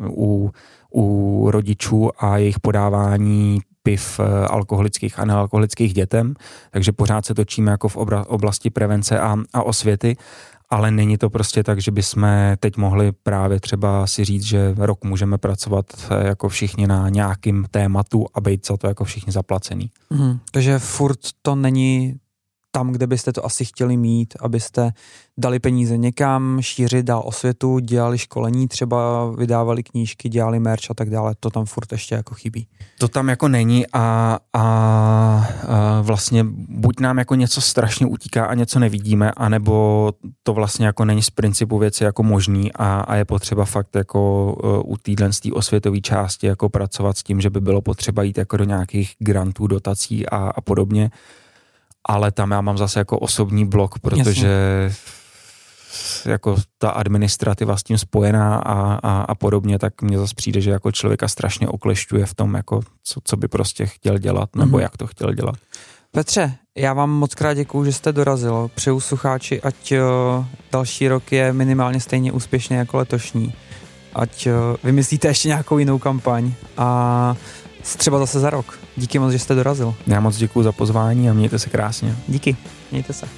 uh, 0.02 0.24
u, 0.24 0.50
u 0.94 1.50
rodičů 1.50 2.10
a 2.18 2.36
jejich 2.36 2.60
podávání 2.60 3.60
piv 3.82 4.18
uh, 4.18 4.26
alkoholických 4.50 5.18
a 5.18 5.24
nealkoholických 5.24 5.94
dětem, 5.94 6.34
takže 6.70 6.92
pořád 6.92 7.26
se 7.26 7.34
točíme 7.34 7.70
jako 7.70 7.88
v 7.88 7.96
oblasti 8.26 8.70
prevence 8.70 9.20
a, 9.20 9.36
a 9.52 9.62
osvěty 9.62 10.16
ale 10.70 10.90
není 10.90 11.18
to 11.18 11.30
prostě 11.30 11.62
tak, 11.62 11.80
že 11.80 11.90
bychom 11.90 12.28
teď 12.60 12.76
mohli 12.76 13.12
právě 13.12 13.60
třeba 13.60 14.06
si 14.06 14.24
říct, 14.24 14.42
že 14.42 14.74
rok 14.78 15.04
můžeme 15.04 15.38
pracovat 15.38 15.86
eh, 16.10 16.26
jako 16.26 16.48
všichni 16.48 16.86
na 16.86 17.08
nějakým 17.08 17.66
tématu 17.70 18.26
a 18.34 18.40
být 18.40 18.66
za 18.66 18.76
to 18.76 18.86
jako 18.86 19.04
všichni 19.04 19.32
zaplacený. 19.32 19.90
Mm, 20.10 20.38
takže 20.52 20.78
furt 20.78 21.18
to 21.42 21.54
není 21.54 22.14
tam, 22.70 22.92
kde 22.92 23.06
byste 23.06 23.32
to 23.32 23.46
asi 23.46 23.64
chtěli 23.64 23.96
mít, 23.96 24.34
abyste 24.40 24.92
dali 25.38 25.58
peníze 25.58 25.96
někam, 25.96 26.58
šířit 26.60 27.06
dál 27.06 27.22
osvětu, 27.24 27.78
dělali 27.78 28.18
školení, 28.18 28.68
třeba 28.68 29.30
vydávali 29.30 29.82
knížky, 29.82 30.28
dělali 30.28 30.60
merch 30.60 30.90
a 30.90 30.94
tak 30.94 31.10
dále, 31.10 31.34
to 31.40 31.50
tam 31.50 31.66
furt 31.66 31.92
ještě 31.92 32.14
jako 32.14 32.34
chybí. 32.34 32.66
To 32.98 33.08
tam 33.08 33.28
jako 33.28 33.48
není 33.48 33.86
a, 33.92 34.38
a, 34.52 34.60
a 34.62 36.00
vlastně 36.00 36.44
buď 36.68 37.00
nám 37.00 37.18
jako 37.18 37.34
něco 37.34 37.60
strašně 37.60 38.06
utíká 38.06 38.44
a 38.44 38.54
něco 38.54 38.78
nevidíme, 38.78 39.30
anebo 39.36 40.12
to 40.42 40.54
vlastně 40.54 40.86
jako 40.86 41.04
není 41.04 41.22
z 41.22 41.30
principu 41.30 41.78
věci 41.78 42.04
jako 42.04 42.22
možný 42.22 42.72
a, 42.72 43.00
a 43.00 43.14
je 43.14 43.24
potřeba 43.24 43.64
fakt 43.64 43.96
jako 43.96 44.52
uh, 44.84 44.92
u 44.92 44.96
z 45.30 45.40
té 45.40 45.52
osvětové 45.52 46.00
části 46.00 46.46
jako 46.46 46.68
pracovat 46.68 47.18
s 47.18 47.22
tím, 47.22 47.40
že 47.40 47.50
by 47.50 47.60
bylo 47.60 47.80
potřeba 47.80 48.22
jít 48.22 48.38
jako 48.38 48.56
do 48.56 48.64
nějakých 48.64 49.14
grantů, 49.18 49.66
dotací 49.66 50.26
a, 50.26 50.36
a 50.36 50.60
podobně 50.60 51.10
ale 52.08 52.32
tam 52.32 52.50
já 52.50 52.60
mám 52.60 52.78
zase 52.78 52.98
jako 52.98 53.18
osobní 53.18 53.66
blok, 53.66 53.98
protože 53.98 54.48
Jasně. 54.84 56.32
jako 56.32 56.56
ta 56.78 56.90
administrativa 56.90 57.76
s 57.76 57.82
tím 57.82 57.98
spojená 57.98 58.56
a, 58.56 58.94
a, 58.94 59.22
a 59.22 59.34
podobně, 59.34 59.78
tak 59.78 60.02
mně 60.02 60.18
zase 60.18 60.34
přijde, 60.34 60.60
že 60.60 60.70
jako 60.70 60.92
člověka 60.92 61.28
strašně 61.28 61.68
oklešťuje 61.68 62.26
v 62.26 62.34
tom, 62.34 62.54
jako 62.54 62.80
co, 63.04 63.20
co 63.24 63.36
by 63.36 63.48
prostě 63.48 63.86
chtěl 63.86 64.18
dělat, 64.18 64.56
nebo 64.56 64.76
mm-hmm. 64.76 64.82
jak 64.82 64.96
to 64.96 65.06
chtěl 65.06 65.34
dělat. 65.34 65.54
Petře, 66.12 66.54
já 66.76 66.92
vám 66.92 67.10
moc 67.10 67.34
krát 67.34 67.54
děkuju, 67.54 67.84
že 67.84 67.92
jste 67.92 68.12
dorazil. 68.12 68.70
Přeju 68.74 69.00
sucháči, 69.00 69.62
ať 69.62 69.92
uh, 69.92 70.44
další 70.72 71.08
rok 71.08 71.32
je 71.32 71.52
minimálně 71.52 72.00
stejně 72.00 72.32
úspěšný 72.32 72.76
jako 72.76 72.96
letošní. 72.96 73.54
Ať 74.14 74.46
uh, 74.46 74.52
vymyslíte 74.84 75.28
ještě 75.28 75.48
nějakou 75.48 75.78
jinou 75.78 75.98
kampaň 75.98 76.52
a 76.76 77.36
Třeba 77.82 78.18
zase 78.18 78.40
za 78.40 78.50
rok. 78.50 78.78
Díky 78.96 79.18
moc, 79.18 79.32
že 79.32 79.38
jste 79.38 79.54
dorazil. 79.54 79.94
Já 80.06 80.20
moc 80.20 80.36
děkuji 80.36 80.62
za 80.62 80.72
pozvání 80.72 81.30
a 81.30 81.32
mějte 81.32 81.58
se 81.58 81.70
krásně. 81.70 82.16
Díky, 82.28 82.56
mějte 82.90 83.12
se. 83.12 83.28